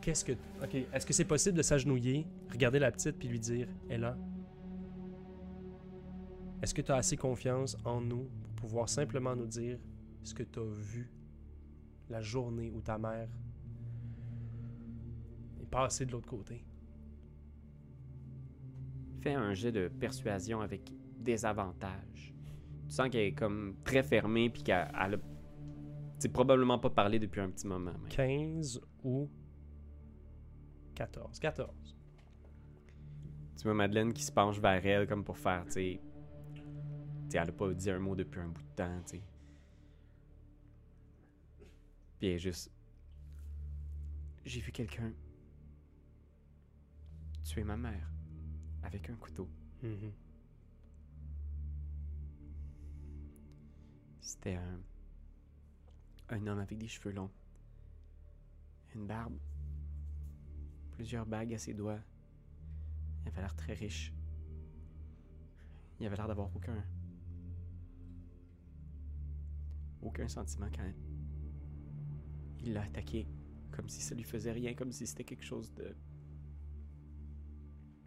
Qu'est-ce 0.00 0.24
que... 0.24 0.32
Ok, 0.62 0.76
est-ce 0.92 1.04
que 1.04 1.12
c'est 1.12 1.24
possible 1.24 1.56
de 1.58 1.62
s'agenouiller, 1.62 2.24
regarder 2.52 2.78
la 2.78 2.92
petite, 2.92 3.18
puis 3.18 3.26
lui 3.26 3.40
dire 3.40 3.66
«Ella, 3.90 4.16
est-ce 6.62 6.72
que 6.72 6.82
tu 6.82 6.92
as 6.92 6.96
assez 6.96 7.16
confiance 7.16 7.76
en 7.84 8.00
nous 8.00 8.28
pour 8.44 8.68
pouvoir 8.68 8.88
simplement 8.88 9.34
nous 9.34 9.48
dire 9.48 9.78
ce 10.22 10.34
que 10.34 10.44
tu 10.44 10.60
as 10.60 10.64
vu 10.64 11.10
la 12.08 12.20
journée 12.20 12.70
où 12.70 12.80
ta 12.80 12.96
mère 12.96 13.28
est 15.60 15.68
passée 15.68 16.06
de 16.06 16.12
l'autre 16.12 16.28
côté?» 16.28 16.64
Fais 19.26 19.34
un 19.34 19.54
jet 19.54 19.72
de 19.72 19.88
persuasion 19.88 20.60
avec 20.60 20.92
des 21.18 21.44
avantages. 21.44 22.32
Tu 22.86 22.94
sens 22.94 23.08
qu'elle 23.10 23.22
est 23.22 23.32
comme 23.32 23.74
très 23.82 24.04
fermée, 24.04 24.50
puis 24.50 24.62
qu'elle 24.62 24.88
elle 24.94 25.14
a. 25.14 26.28
Probablement 26.32 26.78
pas 26.78 26.90
parlé 26.90 27.18
depuis 27.18 27.40
un 27.40 27.50
petit 27.50 27.66
moment. 27.66 27.90
même. 27.90 28.08
15 28.08 28.80
ou 29.02 29.28
14. 30.94 31.40
14. 31.40 31.96
Tu 33.56 33.64
vois 33.64 33.74
Madeleine 33.74 34.12
qui 34.12 34.22
se 34.22 34.30
penche 34.30 34.60
vers 34.60 34.86
elle 34.86 35.08
comme 35.08 35.24
pour 35.24 35.38
faire, 35.38 35.64
tu 35.64 35.72
sais. 35.72 36.00
Tu 36.54 36.62
sais, 37.30 37.38
elle 37.38 37.48
a 37.48 37.52
pas 37.52 37.74
dit 37.74 37.90
un 37.90 37.98
mot 37.98 38.14
depuis 38.14 38.38
un 38.38 38.46
bout 38.46 38.62
de 38.62 38.76
temps, 38.76 39.02
tu 39.06 39.16
sais. 39.16 39.22
Puis 42.20 42.28
elle 42.28 42.34
est 42.34 42.38
juste. 42.38 42.70
J'ai 44.44 44.60
vu 44.60 44.70
quelqu'un 44.70 45.12
tuer 47.42 47.64
ma 47.64 47.76
mère 47.76 48.15
avec 48.86 49.10
un 49.10 49.16
couteau. 49.16 49.48
Mhm. 49.82 50.12
C'était 54.20 54.54
un. 54.54 54.80
un 56.30 56.46
homme 56.46 56.58
avec 56.58 56.78
des 56.78 56.88
cheveux 56.88 57.12
longs, 57.12 57.30
une 58.94 59.06
barbe, 59.06 59.38
plusieurs 60.92 61.26
bagues 61.26 61.54
à 61.54 61.58
ses 61.58 61.74
doigts. 61.74 62.00
Il 63.22 63.28
avait 63.28 63.40
l'air 63.40 63.54
très 63.56 63.74
riche. 63.74 64.12
Il 65.98 66.06
avait 66.06 66.16
l'air 66.16 66.28
d'avoir 66.28 66.54
aucun. 66.54 66.84
aucun 70.02 70.28
sentiment 70.28 70.68
quand 70.74 70.92
il 72.60 72.72
l'a 72.72 72.82
attaqué. 72.82 73.26
Comme 73.72 73.88
si 73.88 74.00
ça 74.00 74.14
lui 74.14 74.22
faisait 74.22 74.52
rien, 74.52 74.74
comme 74.74 74.92
si 74.92 75.06
c'était 75.06 75.24
quelque 75.24 75.44
chose 75.44 75.74
de. 75.74 75.94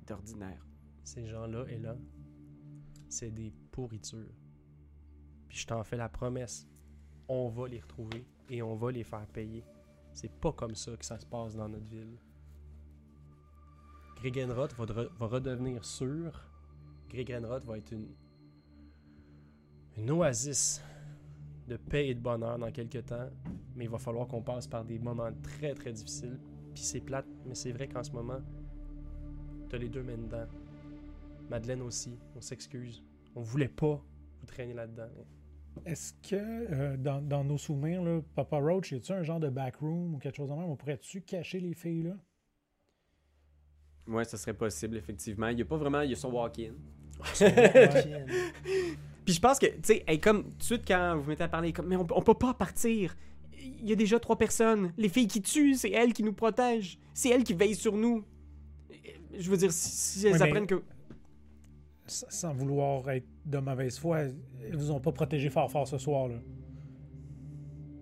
d'ordinaire. 0.08 0.69
Ces 1.10 1.26
gens-là 1.26 1.66
et 1.70 1.80
là, 1.80 1.98
c'est 3.08 3.32
des 3.32 3.52
pourritures. 3.72 4.32
Puis 5.48 5.58
je 5.58 5.66
t'en 5.66 5.84
fais 5.84 5.98
la 5.98 6.08
promesse. 6.08 6.68
On 7.28 7.50
va 7.50 7.68
les 7.68 7.80
retrouver 7.80 8.28
et 8.48 8.62
on 8.62 8.76
va 8.76 8.92
les 8.92 9.04
faire 9.04 9.26
payer. 9.26 9.66
C'est 10.14 10.32
pas 10.32 10.54
comme 10.54 10.76
ça 10.76 10.96
que 10.96 11.04
ça 11.04 11.18
se 11.18 11.26
passe 11.26 11.56
dans 11.56 11.68
notre 11.68 11.88
ville. 11.88 12.16
Gregenroth 14.18 14.76
va, 14.76 14.86
de- 14.86 15.10
va 15.18 15.26
redevenir 15.26 15.84
sûr. 15.84 16.48
Gregenroth 17.10 17.66
va 17.66 17.80
être 17.80 17.92
une, 17.92 18.10
une 19.98 20.12
oasis 20.12 20.80
de 21.68 21.78
paix 21.78 22.10
et 22.10 22.14
de 22.14 22.20
bonheur 22.22 22.60
dans 22.60 22.72
quelques 22.72 23.04
temps. 23.08 23.32
Mais 23.76 23.86
il 23.86 23.90
va 23.90 23.98
falloir 23.98 24.28
qu'on 24.28 24.44
passe 24.44 24.68
par 24.68 24.86
des 24.86 25.00
moments 25.00 25.34
très 25.42 25.74
très 25.74 25.92
difficiles. 25.92 26.40
Puis 26.76 26.84
c'est 26.84 27.02
plate, 27.02 27.26
mais 27.48 27.56
c'est 27.56 27.72
vrai 27.72 27.88
qu'en 27.88 28.04
ce 28.04 28.12
moment, 28.12 28.42
t'as 29.70 29.80
les 29.80 29.90
deux 29.90 30.04
mains 30.04 30.18
dedans. 30.20 30.46
Madeleine 31.50 31.82
aussi, 31.82 32.18
on 32.36 32.42
s'excuse. 32.42 33.04
On 33.36 33.42
voulait 33.42 33.68
pas 33.68 34.04
vous 34.40 34.46
traîner 34.46 34.74
là-dedans. 34.74 35.10
Est-ce 35.86 36.14
que 36.28 36.36
euh, 36.36 36.98
dans, 36.98 37.22
dans 37.22 37.44
nos 37.44 37.58
souvenirs, 37.58 38.04
là, 38.04 38.22
Papa 38.36 38.58
Roach, 38.58 38.92
y 38.92 38.96
a-tu 38.96 39.12
un 39.12 39.24
genre 39.24 39.40
de 39.40 39.50
backroom 39.50 40.16
ou 40.16 40.18
quelque 40.18 40.36
chose 40.36 40.50
de 40.50 40.54
même? 40.54 40.66
On 40.66 40.76
pourrait-tu 40.76 41.22
cacher 41.22 41.60
les 41.60 41.74
filles 41.74 42.04
là? 42.04 42.16
Ouais, 44.08 44.26
ça 44.26 44.38
serait 44.38 44.54
possible, 44.54 44.98
effectivement. 44.98 45.48
Il 45.50 45.60
y 45.60 45.62
a 45.62 45.66
pas 45.66 45.78
vraiment. 45.78 46.02
Il 46.02 46.10
y 46.10 46.14
a 46.14 46.16
son 46.16 46.32
walk-in. 46.32 46.74
Puis 49.26 49.36
je 49.36 49.40
pense 49.40 49.60
que, 49.60 49.68
tu 49.68 49.80
sais, 49.84 50.04
elle 50.08 50.16
est 50.16 50.20
comme, 50.20 50.44
tout 50.44 50.58
de 50.58 50.64
suite, 50.64 50.88
quand 50.88 51.18
vous 51.18 51.30
mettez 51.30 51.44
à 51.44 51.48
parler, 51.48 51.72
comme, 51.72 51.88
mais 51.88 51.96
on, 51.96 52.08
on 52.10 52.22
peut 52.22 52.34
pas 52.34 52.54
partir. 52.54 53.16
Il 53.54 53.88
y 53.88 53.94
a 53.94 53.96
déjà 53.96 54.20
trois 54.20 54.38
personnes. 54.38 54.92
Les 54.98 55.10
filles 55.10 55.28
qui 55.28 55.42
tuent, 55.42 55.76
c'est 55.76 55.92
elles 55.92 56.14
qui 56.14 56.24
nous 56.24 56.34
protègent. 56.34 56.98
C'est 57.14 57.30
elles 57.30 57.44
qui 57.44 57.54
veillent 57.54 57.76
sur 57.76 57.96
nous. 57.96 58.26
Je 59.38 59.50
veux 59.50 59.58
dire, 59.58 59.72
si, 59.72 60.20
si 60.20 60.28
elles 60.28 60.42
apprennent 60.42 60.66
que. 60.66 60.82
Sans 62.10 62.54
vouloir 62.54 63.10
être 63.12 63.28
de 63.46 63.58
mauvaise 63.60 63.98
foi, 64.00 64.24
ils 64.68 64.76
vous 64.76 64.92
ont 64.92 65.00
pas 65.00 65.12
protégé 65.12 65.50
fort 65.50 65.70
fort 65.72 65.88
ce 65.88 65.98
soir 65.98 66.28
là. 66.28 66.36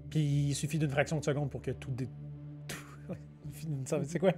Puis 0.10 0.20
il 0.50 0.56
suffit 0.56 0.80
d'une 0.80 0.90
fraction 0.90 1.20
de 1.20 1.24
seconde 1.26 1.50
pour 1.50 1.62
que 1.62 1.72
tout 1.72 1.92
dé... 1.92 2.08
tout- 2.68 2.76
C'est 4.06 4.20
quoi? 4.20 4.32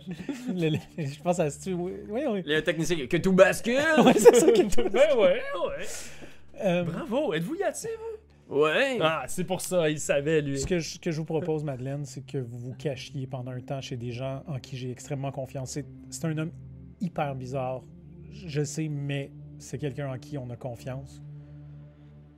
Le- 0.48 0.70
le- 0.70 1.06
Je 1.06 1.22
pense 1.22 1.40
à 1.40 1.50
ce 1.50 1.70
oui, 1.72 1.94
oui, 2.10 2.56
un 2.56 2.62
technicien 2.62 3.06
que 3.08 3.18
tout 3.18 3.34
bascule. 3.34 3.78
Ouais, 4.04 4.14
c'est 4.16 4.36
ça 4.36 4.52
qui 4.52 4.62
est 4.62 4.90
ben 4.90 5.18
ouais, 5.18 5.42
ouais. 5.42 5.86
Euh, 6.62 6.84
Bravo, 6.84 7.34
êtes-vous 7.34 7.56
Yati, 7.56 7.88
vous? 8.50 8.62
ouais. 8.62 8.98
Ah, 9.02 9.24
c'est 9.28 9.44
pour 9.44 9.62
ça, 9.62 9.90
il 9.90 10.00
savait, 10.00 10.42
lui. 10.42 10.60
Ce 10.60 10.66
que, 10.66 10.80
je, 10.80 11.00
que 11.00 11.12
je 11.12 11.18
vous 11.18 11.26
propose, 11.26 11.64
Madeleine, 11.64 12.04
c'est 12.06 12.26
que 12.26 12.38
vous 12.40 12.58
vous 12.58 12.74
cachiez 12.74 13.28
pendant 13.28 13.52
un 13.52 13.62
temps 13.62 13.82
chez 13.82 13.96
des 13.98 14.12
gens 14.12 14.44
en 14.48 14.58
qui 14.60 14.76
j'ai 14.78 14.90
extrêmement 14.92 15.32
confiance. 15.32 15.72
C'est- 15.72 15.86
C'est 16.10 16.26
un 16.26 16.38
homme 16.38 16.52
hyper 17.00 17.36
bizarre, 17.36 17.84
je 18.32 18.64
sais, 18.64 18.88
mais 18.90 19.32
c'est 19.60 19.78
quelqu'un 19.78 20.12
en 20.12 20.18
qui 20.18 20.38
on 20.38 20.50
a 20.50 20.56
confiance. 20.56 21.22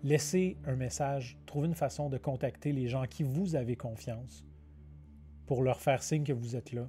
Laissez 0.04 0.58
un 0.66 0.76
message, 0.76 1.38
trouvez 1.46 1.68
une 1.68 1.76
façon 1.76 2.10
de 2.10 2.18
contacter 2.18 2.72
les 2.72 2.88
gens 2.88 3.04
en 3.04 3.08
qui 3.08 3.24
vous 3.24 3.56
avez 3.56 3.76
confiance 3.76 4.44
pour 5.46 5.62
leur 5.62 5.80
faire 5.80 6.02
signe 6.02 6.24
que 6.24 6.34
vous 6.34 6.56
êtes 6.56 6.72
là. 6.74 6.88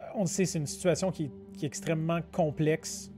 Euh, 0.00 0.04
On 0.16 0.22
le 0.22 0.26
sait, 0.26 0.44
c'est 0.44 0.58
une 0.58 0.66
situation 0.66 1.12
qui 1.12 1.24
est, 1.24 1.30
qui 1.56 1.64
est 1.64 1.68
extrêmement 1.68 2.20
complexe. 2.32 3.12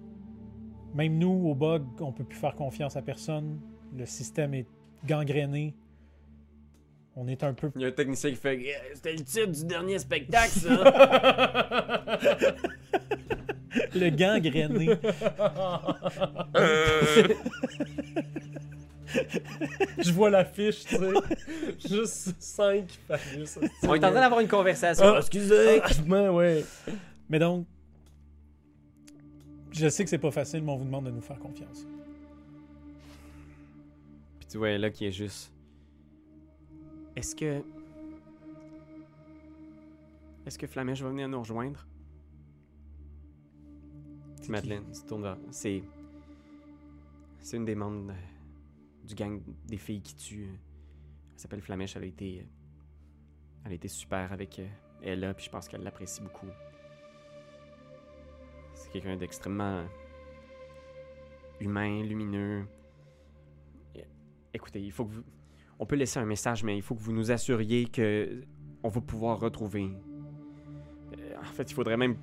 Même 0.95 1.19
nous, 1.19 1.49
au 1.49 1.55
bug, 1.55 1.85
on 2.01 2.13
peut 2.13 2.25
plus 2.25 2.39
faire 2.39 2.55
confiance 2.55 2.97
à 2.97 3.03
personne. 3.03 3.59
Le 3.97 4.05
système 4.05 4.53
est 4.53 4.67
gangréné. 5.07 5.75
On 7.17 7.27
est 7.29 7.43
un 7.43 7.55
peu. 7.55 7.71
Il 7.77 7.83
y 7.83 7.85
a 7.85 7.89
un 7.89 7.93
technicien 7.93 8.31
qui 8.31 8.37
fait. 8.37 8.59
Yeah, 8.59 8.79
C'était 8.95 9.13
le 9.13 9.25
titre 9.25 9.47
du 9.47 9.65
dernier 9.65 9.99
spectacle, 9.99 10.51
ça. 10.51 12.19
Le 13.95 14.11
gangréné. 14.11 14.97
Je 19.99 20.13
vois 20.13 20.31
l'affiche, 20.31 20.85
tu 20.85 20.97
sais. 20.97 21.89
Juste 21.89 22.35
5 22.39 22.89
phallus. 23.07 23.59
On 23.83 23.95
est 23.95 23.99
en 23.99 24.11
train 24.11 24.21
d'avoir 24.21 24.41
une 24.41 24.49
conversation. 24.49 25.05
Ah. 25.07 25.19
Excusez. 25.19 25.83
Ben 26.07 26.31
ouais. 26.31 26.65
Mais 27.29 27.39
donc, 27.39 27.67
je 29.73 29.89
sais 29.89 30.05
que 30.05 30.11
c'est 30.11 30.19
pas 30.19 30.31
facile, 30.31 30.63
mais 30.63 30.73
on 30.73 30.77
vous 30.77 30.85
demande 30.85 31.07
de 31.07 31.11
nous 31.11 31.21
faire 31.21 31.39
confiance. 31.39 31.87
Puis 34.39 34.49
tu 34.49 34.59
vois 34.59 34.77
là 34.79 34.91
qui 34.91 35.07
est 35.07 35.13
juste. 35.13 35.53
Est-ce 37.17 37.35
que. 37.35 37.63
Est-ce 40.47 40.59
que 40.59 40.67
Flamèche 40.67 41.03
va 41.03 41.09
venir 41.11 41.29
nous 41.29 41.39
rejoindre? 41.39 41.87
Madeleine 44.51 44.93
se 44.95 45.05
tourne 45.05 45.23
vers. 45.23 45.39
C'est. 45.51 45.83
C'est 47.39 47.57
une 47.57 47.65
des 47.65 47.75
membres 47.75 48.13
du 49.05 49.15
gang 49.15 49.41
des 49.67 49.77
filles 49.77 50.03
qui 50.03 50.15
tuent. 50.15 50.49
Elle 51.35 51.41
s'appelle 51.41 51.61
Flamèche. 51.61 51.97
Elle 51.97 52.05
a 52.05 52.07
été. 52.07 52.41
euh, 52.41 52.45
Elle 53.65 53.73
a 53.73 53.75
été 53.75 53.89
super 53.89 54.33
avec 54.33 54.59
euh, 54.59 54.69
Ella, 55.03 55.35
puis 55.35 55.45
je 55.47 55.51
pense 55.51 55.69
qu'elle 55.69 55.83
l'apprécie 55.83 56.21
beaucoup. 56.23 56.47
C'est 58.75 58.91
quelqu'un 58.93 59.17
d'extrêmement 59.17 59.85
humain, 61.61 62.03
lumineux. 62.03 62.65
Écoutez, 64.55 64.81
il 64.83 64.93
faut 64.93 65.07
que 65.07 65.13
vous. 65.13 65.23
On 65.79 65.87
peut 65.87 65.97
laisser 65.97 66.19
un 66.19 66.27
message, 66.27 66.63
mais 66.63 66.77
il 66.77 66.83
faut 66.83 66.95
que 66.95 67.01
vous 67.01 67.13
nous 67.13 67.31
assuriez 67.31 67.87
que 67.87 68.43
on 68.83 68.89
va 68.89 69.01
pouvoir 69.01 69.41
retrouver. 69.41 69.91
Euh, 71.19 71.35
en 71.41 71.45
fait, 71.53 71.71
il 71.71 71.75
faudrait 71.75 71.97
même. 71.97 72.17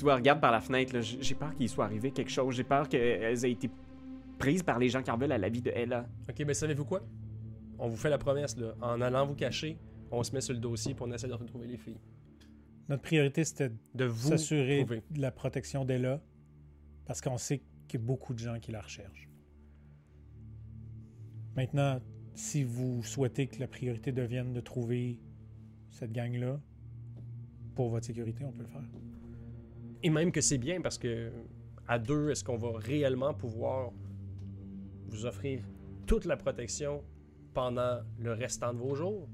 Tu 0.00 0.04
vois, 0.04 0.14
regarde 0.14 0.40
par 0.40 0.50
la 0.50 0.62
fenêtre, 0.62 0.98
j'ai 1.02 1.34
peur 1.34 1.54
qu'il 1.54 1.68
soit 1.68 1.84
arrivé 1.84 2.10
quelque 2.10 2.30
chose. 2.30 2.54
J'ai 2.54 2.64
peur 2.64 2.88
qu'elles 2.88 3.44
aient 3.44 3.50
été 3.52 3.68
prises 4.38 4.62
par 4.62 4.78
les 4.78 4.88
gens 4.88 5.02
qui 5.02 5.10
en 5.10 5.18
veulent 5.18 5.30
à 5.30 5.36
la 5.36 5.50
vie 5.50 5.60
de 5.60 5.70
Ella. 5.70 6.08
Ok, 6.26 6.42
ben 6.42 6.54
savez-vous 6.54 6.86
quoi? 6.86 7.02
On 7.78 7.86
vous 7.86 7.98
fait 7.98 8.08
la 8.08 8.16
promesse, 8.16 8.56
là. 8.56 8.74
En 8.80 9.02
allant 9.02 9.26
vous 9.26 9.34
cacher, 9.34 9.76
on 10.10 10.22
se 10.22 10.32
met 10.32 10.40
sur 10.40 10.54
le 10.54 10.58
dossier 10.58 10.94
pour 10.94 11.06
on 11.06 11.12
essaie 11.12 11.28
de 11.28 11.34
retrouver 11.34 11.66
les 11.66 11.76
filles. 11.76 11.98
Notre 12.88 13.02
priorité, 13.02 13.44
c'était 13.44 13.72
De 13.94 14.06
vous 14.06 14.30
s'assurer 14.30 14.78
trouver. 14.78 15.02
de 15.10 15.20
la 15.20 15.30
protection 15.30 15.84
d'Ella, 15.84 16.22
parce 17.04 17.20
qu'on 17.20 17.36
sait 17.36 17.60
qu'il 17.86 18.00
y 18.00 18.02
a 18.02 18.06
beaucoup 18.06 18.32
de 18.32 18.38
gens 18.38 18.58
qui 18.58 18.72
la 18.72 18.80
recherchent. 18.80 19.28
Maintenant, 21.56 22.00
si 22.32 22.64
vous 22.64 23.02
souhaitez 23.02 23.48
que 23.48 23.60
la 23.60 23.68
priorité 23.68 24.12
devienne 24.12 24.54
de 24.54 24.60
trouver 24.60 25.20
cette 25.90 26.12
gang-là, 26.12 26.58
pour 27.74 27.90
votre 27.90 28.06
sécurité, 28.06 28.46
on 28.46 28.52
peut 28.52 28.62
le 28.62 28.68
faire. 28.68 28.80
Et 30.02 30.10
même 30.10 30.32
que 30.32 30.40
c'est 30.40 30.58
bien 30.58 30.80
parce 30.80 30.98
que 30.98 31.30
à 31.86 31.98
deux, 31.98 32.30
est-ce 32.30 32.42
qu'on 32.44 32.56
va 32.56 32.70
réellement 32.78 33.34
pouvoir 33.34 33.90
vous 35.08 35.26
offrir 35.26 35.60
toute 36.06 36.24
la 36.24 36.36
protection 36.36 37.02
pendant 37.52 38.00
le 38.18 38.32
restant 38.32 38.72
de 38.72 38.78
vos 38.78 38.94
jours? 38.94 39.28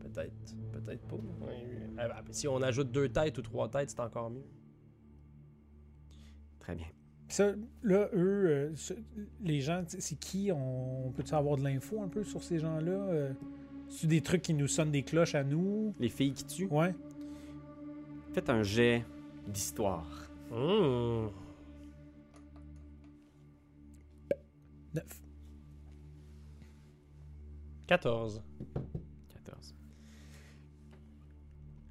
Peut-être, 0.00 0.32
peut-être 0.72 1.02
pas. 1.08 1.16
Ouais, 1.16 1.66
euh, 1.98 2.08
Si 2.30 2.46
on 2.46 2.60
ajoute 2.62 2.90
deux 2.92 3.08
têtes 3.08 3.38
ou 3.38 3.42
trois 3.42 3.68
têtes, 3.68 3.90
c'est 3.90 4.00
encore 4.00 4.30
mieux. 4.30 4.44
Très 6.60 6.74
bien. 6.74 6.86
Puis 7.26 7.36
Ça, 7.36 7.52
là, 7.82 8.08
eux, 8.12 8.46
euh, 8.46 8.72
ce- 8.76 8.94
les 9.42 9.60
gens, 9.60 9.82
c'est 9.88 10.18
qui? 10.18 10.50
On, 10.52 11.06
on 11.08 11.10
peut-tu 11.10 11.34
avoir 11.34 11.56
de 11.56 11.64
l'info 11.64 12.02
un 12.02 12.08
peu 12.08 12.22
sur 12.22 12.42
ces 12.42 12.58
gens-là? 12.58 12.92
Euh, 12.92 13.32
C'est 13.88 14.06
des 14.06 14.22
trucs 14.22 14.42
qui 14.42 14.54
nous 14.54 14.66
sonnent 14.66 14.90
des 14.90 15.02
cloches 15.02 15.34
à 15.34 15.44
nous? 15.44 15.94
Les 16.00 16.08
filles 16.08 16.32
qui 16.32 16.44
tuent, 16.44 16.66
Ouais. 16.70 16.94
faites 18.32 18.48
un 18.50 18.62
jet 18.62 19.04
d'histoire. 19.46 20.28
Mmh. 20.50 21.28
Neuf. 24.94 25.20
14. 27.86 28.42
14. 29.28 29.74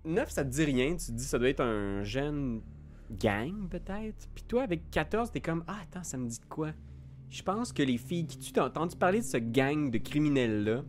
9, 0.06 0.30
ça 0.30 0.44
te 0.44 0.50
dit 0.50 0.64
rien. 0.64 0.96
Tu 0.96 1.08
te 1.08 1.12
dis, 1.12 1.24
ça 1.24 1.38
doit 1.38 1.50
être 1.50 1.62
un 1.62 2.04
jeune 2.04 2.62
gang, 3.12 3.68
peut-être. 3.70 4.28
Puis 4.34 4.44
toi, 4.46 4.64
avec 4.64 4.90
14, 4.90 5.32
t'es 5.32 5.42
comme, 5.42 5.64
ah, 5.68 5.78
attends, 5.84 6.04
ça 6.04 6.18
me 6.18 6.28
dit 6.28 6.40
de 6.40 6.46
quoi? 6.46 6.72
Je 7.30 7.42
pense 7.42 7.74
que 7.74 7.84
les 7.84 7.98
filles 7.98 8.28
qui 8.28 8.38
tuent, 8.38 8.54
t'as 8.54 8.66
entendu 8.66 8.96
parler 8.96 9.20
de 9.20 9.26
ce 9.26 9.38
gang 9.38 9.90
de 9.90 9.98
criminels-là? 9.98 10.84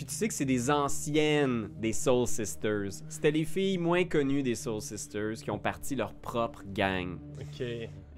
Puis 0.00 0.06
tu 0.06 0.14
sais 0.14 0.28
que 0.28 0.32
c'est 0.32 0.46
des 0.46 0.70
anciennes 0.70 1.68
des 1.78 1.92
Soul 1.92 2.26
Sisters. 2.26 3.02
C'était 3.10 3.30
les 3.30 3.44
filles 3.44 3.76
moins 3.76 4.04
connues 4.04 4.42
des 4.42 4.54
Soul 4.54 4.80
Sisters 4.80 5.34
qui 5.34 5.50
ont 5.50 5.58
parti 5.58 5.94
leur 5.94 6.14
propre 6.14 6.62
gang, 6.72 7.18
Ok. 7.38 7.62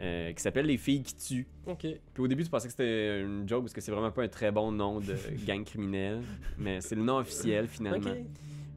euh, 0.00 0.32
qui 0.32 0.40
s'appelle 0.40 0.66
les 0.66 0.76
filles 0.76 1.02
qui 1.02 1.16
tuent. 1.16 1.48
Ok. 1.66 1.80
Puis 2.14 2.22
au 2.22 2.28
début, 2.28 2.44
tu 2.44 2.50
pensais 2.50 2.68
que 2.68 2.70
c'était 2.70 3.22
une 3.22 3.48
joke 3.48 3.62
parce 3.62 3.72
que 3.72 3.80
c'est 3.80 3.90
vraiment 3.90 4.12
pas 4.12 4.22
un 4.22 4.28
très 4.28 4.52
bon 4.52 4.70
nom 4.70 5.00
de 5.00 5.16
gang 5.44 5.64
criminel, 5.64 6.20
mais 6.56 6.80
c'est 6.80 6.94
le 6.94 7.02
nom 7.02 7.16
officiel 7.16 7.66
finalement. 7.66 8.10
Ok. 8.12 8.16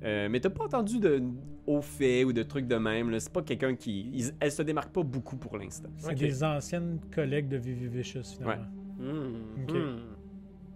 Euh, 0.03 0.27
mais 0.27 0.39
t'as 0.39 0.49
pas 0.49 0.63
entendu 0.65 0.97
de 0.99 1.21
hauts 1.67 1.81
faits 1.83 2.25
ou 2.25 2.33
de 2.33 2.41
trucs 2.41 2.65
de 2.65 2.75
même. 2.77 3.11
là. 3.11 3.19
C'est 3.19 3.31
pas 3.31 3.43
quelqu'un 3.43 3.75
qui. 3.75 4.09
ils- 4.15 4.33
elle 4.39 4.51
se 4.51 4.63
démarque 4.63 4.91
pas 4.91 5.03
beaucoup 5.03 5.37
pour 5.37 5.59
l'instant. 5.59 5.89
C'est 5.99 6.15
des 6.15 6.43
anciennes 6.43 6.99
collègues 7.13 7.49
de 7.49 7.57
Vivi 7.57 7.87
Vicious, 7.87 8.23
finalement, 8.39 8.65
Mmh. 8.97 9.63
Ok. 9.69 9.75
Mmh. 9.75 9.95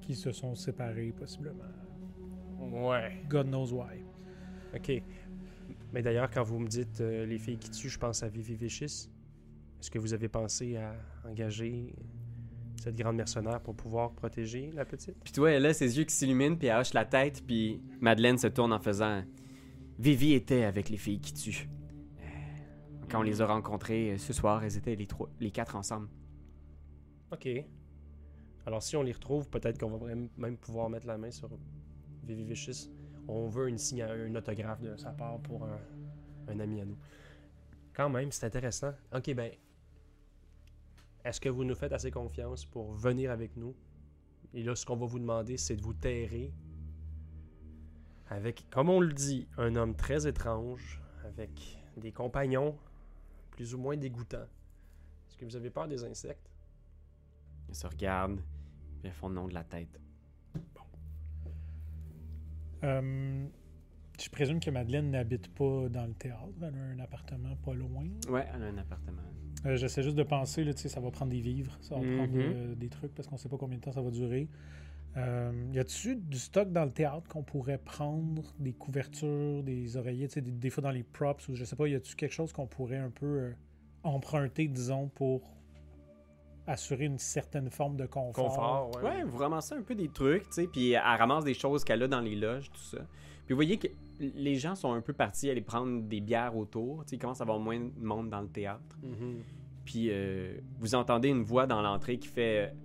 qui 0.02 0.14
se 0.14 0.32
sont 0.32 0.54
séparés, 0.54 1.12
possiblement. 1.18 1.64
Ouais. 2.60 3.24
God 3.28 3.48
knows 3.48 3.72
why. 3.72 4.04
OK. 4.76 5.02
Mais 5.92 6.02
d'ailleurs, 6.02 6.30
quand 6.30 6.44
vous 6.44 6.60
me 6.60 6.68
dites 6.68 7.02
euh, 7.02 7.26
les 7.26 7.40
filles 7.40 7.58
qui 7.58 7.72
tuent, 7.72 7.90
je 7.90 7.98
pense 7.98 8.22
à 8.22 8.28
Vivi 8.28 8.56
Vichys. 8.56 9.10
Est-ce 9.80 9.90
que 9.90 9.98
vous 9.98 10.14
avez 10.14 10.28
pensé 10.28 10.78
à 10.78 10.94
engager 11.26 11.96
cette 12.82 12.96
grande 12.96 13.16
mercenaire 13.16 13.62
pour 13.62 13.76
pouvoir 13.76 14.12
protéger 14.12 14.72
la 14.74 14.86
petite? 14.86 15.16
Puis 15.24 15.34
toi, 15.34 15.52
elle 15.52 15.66
a 15.66 15.74
ses 15.74 15.98
yeux 15.98 16.04
qui 16.04 16.14
s'illuminent, 16.14 16.56
puis 16.56 16.68
elle 16.68 16.80
hoche 16.80 16.94
la 16.94 17.06
tête, 17.06 17.44
puis 17.46 17.82
Madeleine 18.02 18.38
se 18.38 18.48
tourne 18.48 18.74
en 18.74 18.80
faisant 18.80 19.24
Vivi 19.98 20.34
était 20.34 20.64
avec 20.64 20.90
les 20.90 20.98
filles 20.98 21.20
qui 21.20 21.34
tuent. 21.34 21.70
Euh, 22.20 22.24
quand 23.10 23.20
on 23.20 23.24
les 23.24 23.42
a 23.42 23.46
rencontrées 23.46 24.12
euh, 24.12 24.18
ce 24.18 24.34
soir, 24.34 24.64
elles 24.64 24.78
étaient 24.78 24.96
les, 24.96 25.08
trois, 25.08 25.30
les 25.40 25.52
quatre 25.52 25.76
ensemble. 25.76 26.08
OK. 27.32 27.48
Alors 28.66 28.84
si 28.84 28.96
on 28.96 29.02
les 29.02 29.12
retrouve, 29.12 29.50
peut-être 29.50 29.80
qu'on 29.80 29.90
va 29.90 30.14
même 30.38 30.58
pouvoir 30.58 30.90
mettre 30.90 31.08
la 31.08 31.18
main 31.18 31.32
sur 31.32 31.48
eux. 31.48 31.60
On 33.28 33.48
veut 33.48 33.70
une, 33.70 34.38
autographe 34.38 34.82
de 34.82 34.96
sa 34.98 35.12
part 35.12 35.40
pour 35.40 35.66
un, 36.48 36.60
ami 36.60 36.82
à 36.82 36.86
nous. 36.86 36.98
Quand 37.94 38.10
même, 38.10 38.32
c'est 38.32 38.46
intéressant. 38.46 38.94
Ok, 39.14 39.34
ben, 39.34 39.52
est-ce 41.24 41.40
que 41.40 41.50
vous 41.50 41.64
nous 41.64 41.76
faites 41.76 41.94
assez 41.94 42.12
confiance 42.12 42.66
pour 42.66 42.94
venir 42.94 43.32
avec 43.32 43.56
nous? 43.56 43.76
Et 44.54 44.64
là, 44.64 44.76
ce 44.76 44.86
qu'on 44.86 44.96
va 44.96 45.06
vous 45.06 45.20
demander, 45.20 45.58
c'est 45.58 45.76
de 45.76 45.82
vous 45.82 45.94
terrer 45.94 46.52
avec, 48.30 48.68
comme 48.70 48.90
on 48.90 49.00
le 49.00 49.14
dit, 49.14 49.48
un 49.58 49.76
homme 49.76 49.96
très 49.96 50.28
étrange, 50.28 51.02
avec 51.24 51.80
des 51.98 52.12
compagnons 52.12 52.78
plus 53.52 53.74
ou 53.74 53.78
moins 53.78 53.98
dégoûtants. 53.98 54.48
Est-ce 55.28 55.38
que 55.38 55.46
vous 55.46 55.56
avez 55.56 55.70
peur 55.70 55.88
des 55.88 56.04
insectes? 56.04 56.50
Ils 57.68 57.76
se 57.76 57.86
regardent, 57.88 58.42
ils 59.04 59.12
font 59.12 59.30
le 59.30 59.36
nom 59.36 59.48
de 59.48 59.54
la 59.54 59.64
tête. 59.64 60.00
Euh, 62.84 63.46
je 64.22 64.30
présume 64.30 64.60
que 64.60 64.70
Madeleine 64.70 65.12
n'habite 65.12 65.48
pas 65.54 65.88
dans 65.90 66.06
le 66.06 66.14
théâtre. 66.14 66.50
Elle 66.62 66.76
a 66.76 66.84
un 66.96 67.00
appartement 67.00 67.56
pas 67.64 67.74
loin. 67.74 68.06
Ouais, 68.30 68.46
elle 68.54 68.64
a 68.64 68.66
un 68.68 68.78
appartement. 68.78 69.22
Euh, 69.66 69.76
J'essaie 69.76 70.04
juste 70.04 70.16
de 70.16 70.24
penser, 70.24 70.64
là, 70.64 70.72
ça 70.76 71.00
va 71.00 71.12
prendre 71.12 71.32
des 71.32 71.42
vivres, 71.42 71.78
ça 71.82 71.96
va 71.96 72.02
Mhm. 72.02 72.16
prendre 72.16 72.34
euh, 72.38 72.76
des 72.76 72.90
trucs 72.90 73.14
parce 73.14 73.28
qu'on 73.28 73.38
sait 73.38 73.50
pas 73.50 73.58
combien 73.58 73.78
de 73.78 73.84
temps 73.84 73.92
ça 73.92 74.02
va 74.02 74.10
durer. 74.12 74.48
Euh, 75.18 75.52
y 75.74 75.80
a-tu 75.80 76.16
du 76.16 76.38
stock 76.38 76.72
dans 76.72 76.86
le 76.86 76.92
théâtre 76.92 77.28
qu'on 77.28 77.44
pourrait 77.44 77.80
prendre, 77.80 78.44
des 78.60 78.74
couvertures, 78.74 79.64
des 79.64 79.98
oreillers, 79.98 80.28
des, 80.28 80.42
des 80.42 80.70
fois 80.70 80.84
dans 80.84 80.92
les 80.92 81.04
props 81.04 81.48
ou 81.50 81.56
je 81.56 81.66
sais 81.66 81.76
pas, 81.76 81.88
y 81.88 81.96
a-tu 81.96 82.16
quelque 82.16 82.32
chose 82.34 82.54
qu'on 82.54 82.68
pourrait 82.68 82.98
un 82.98 83.10
peu 83.10 83.52
emprunter, 84.04 84.68
disons, 84.68 85.08
pour 85.10 85.42
assurer 86.70 87.06
une 87.06 87.18
certaine 87.18 87.70
forme 87.70 87.98
de 87.98 88.06
confort? 88.06 88.48
Confort, 88.48 88.96
ouais. 88.96 89.04
Ouais, 89.04 89.24
vous 89.24 89.38
ramassez 89.38 89.76
un 89.76 89.82
peu 89.82 89.96
des 89.96 90.10
trucs, 90.10 90.44
tu 90.44 90.54
sais, 90.54 90.68
puis 90.68 90.92
elle 90.92 91.02
ramasse 91.02 91.44
des 91.44 91.54
choses 91.54 91.84
qu'elle 91.84 92.04
a 92.04 92.08
dans 92.08 92.22
les 92.22 92.36
loges, 92.36 92.70
tout 92.72 92.82
ça. 92.82 93.00
Puis 93.46 93.54
vous 93.54 93.58
voyez 93.58 93.78
que 93.78 93.88
les 94.20 94.56
gens 94.56 94.76
sont 94.76 94.94
un 94.94 95.02
peu 95.02 95.14
partis 95.14 95.50
à 95.50 95.52
aller 95.52 95.62
prendre 95.62 96.04
des 96.04 96.22
bières 96.22 96.56
autour, 96.56 97.04
tu 97.04 97.10
sais, 97.10 97.16
il 97.16 97.20
commence 97.20 97.42
à 97.42 97.44
avoir 97.44 97.60
moins 97.60 97.80
de 97.80 97.92
monde 98.00 98.30
dans 98.30 98.42
le 98.42 98.50
théâtre. 98.50 98.98
Mhm. 99.02 99.44
Puis 99.86 100.10
euh, 100.12 100.60
vous 100.78 100.94
entendez 100.94 101.30
une 101.30 101.42
voix 101.42 101.66
dans 101.66 101.82
l'entrée 101.82 102.20
qui 102.20 102.28
fait 102.28 102.76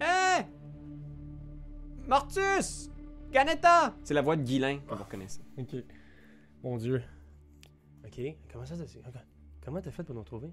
Hé 0.00 0.42
Mortus 2.08 2.90
Ganetta 3.30 3.94
C'est 4.02 4.14
la 4.14 4.22
voix 4.22 4.36
de 4.36 4.42
Guilain 4.42 4.78
que 4.78 4.94
vous 4.94 5.02
reconnaissez. 5.02 5.40
Ok. 5.56 5.76
Mon 6.64 6.76
Dieu. 6.76 7.02
Ok. 8.04 8.20
Comment 8.52 8.64
ça, 8.64 8.76
ça 8.76 8.84
Comment 9.64 9.80
t'as 9.80 9.92
fait 9.92 10.02
pour 10.02 10.14
nous 10.14 10.24
trouver 10.24 10.50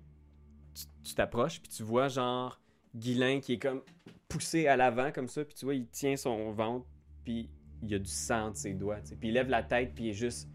Tu- 0.73 1.15
t'approches, 1.15 1.59
puis 1.61 1.69
tu 1.69 1.83
vois 1.83 2.07
genre 2.07 2.59
Guilain 2.95 3.39
qui 3.39 3.53
est 3.53 3.59
comme 3.59 3.81
poussé 4.27 4.67
à 4.67 4.77
l'avant 4.77 5.11
comme 5.11 5.27
ça, 5.27 5.43
puis 5.43 5.55
tu 5.55 5.65
vois, 5.65 5.75
il 5.75 5.87
tient 5.87 6.15
son 6.15 6.51
ventre, 6.51 6.85
puis 7.23 7.49
il 7.81 7.89
y 7.89 7.95
a 7.95 7.99
du 7.99 8.09
sang 8.09 8.51
de 8.51 8.55
ses 8.55 8.73
doigts, 8.73 9.01
tu 9.01 9.07
sais. 9.07 9.15
Puis 9.15 9.29
il 9.29 9.33
lève 9.33 9.49
la 9.49 9.63
tête, 9.63 9.93
puis 9.95 10.05
il 10.05 10.09
est 10.09 10.13
juste 10.13 10.47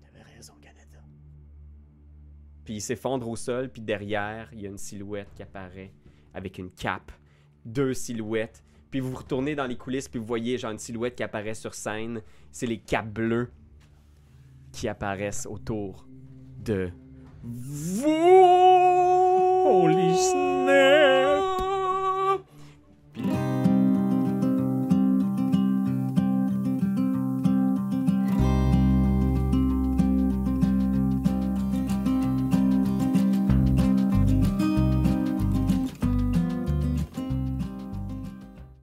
T'avais 0.00 0.22
raison, 0.34 0.54
Ganetta. 0.62 1.02
Puis 2.64 2.74
il 2.74 2.80
s'effondre 2.80 3.28
au 3.28 3.36
sol, 3.36 3.70
puis 3.70 3.82
derrière, 3.82 4.48
il 4.52 4.60
y 4.62 4.66
a 4.66 4.70
une 4.70 4.78
silhouette 4.78 5.28
qui 5.34 5.42
apparaît 5.42 5.92
avec 6.32 6.58
une 6.58 6.70
cape, 6.70 7.12
deux 7.64 7.94
silhouettes. 7.94 8.62
Puis 8.90 9.00
vous 9.00 9.14
retournez 9.14 9.54
dans 9.54 9.66
les 9.66 9.76
coulisses, 9.76 10.08
puis 10.08 10.18
vous 10.18 10.26
voyez 10.26 10.58
genre 10.58 10.70
une 10.70 10.78
silhouette 10.78 11.16
qui 11.16 11.22
apparaît 11.22 11.54
sur 11.54 11.74
scène. 11.74 12.22
C'est 12.52 12.66
les 12.66 12.78
capes 12.78 13.12
bleues 13.12 13.50
qui 14.72 14.88
apparaissent 14.88 15.46
autour 15.46 16.06
de 16.64 16.90
vous. 17.42 18.65
Holy 19.66 20.14
snap! 20.14 21.05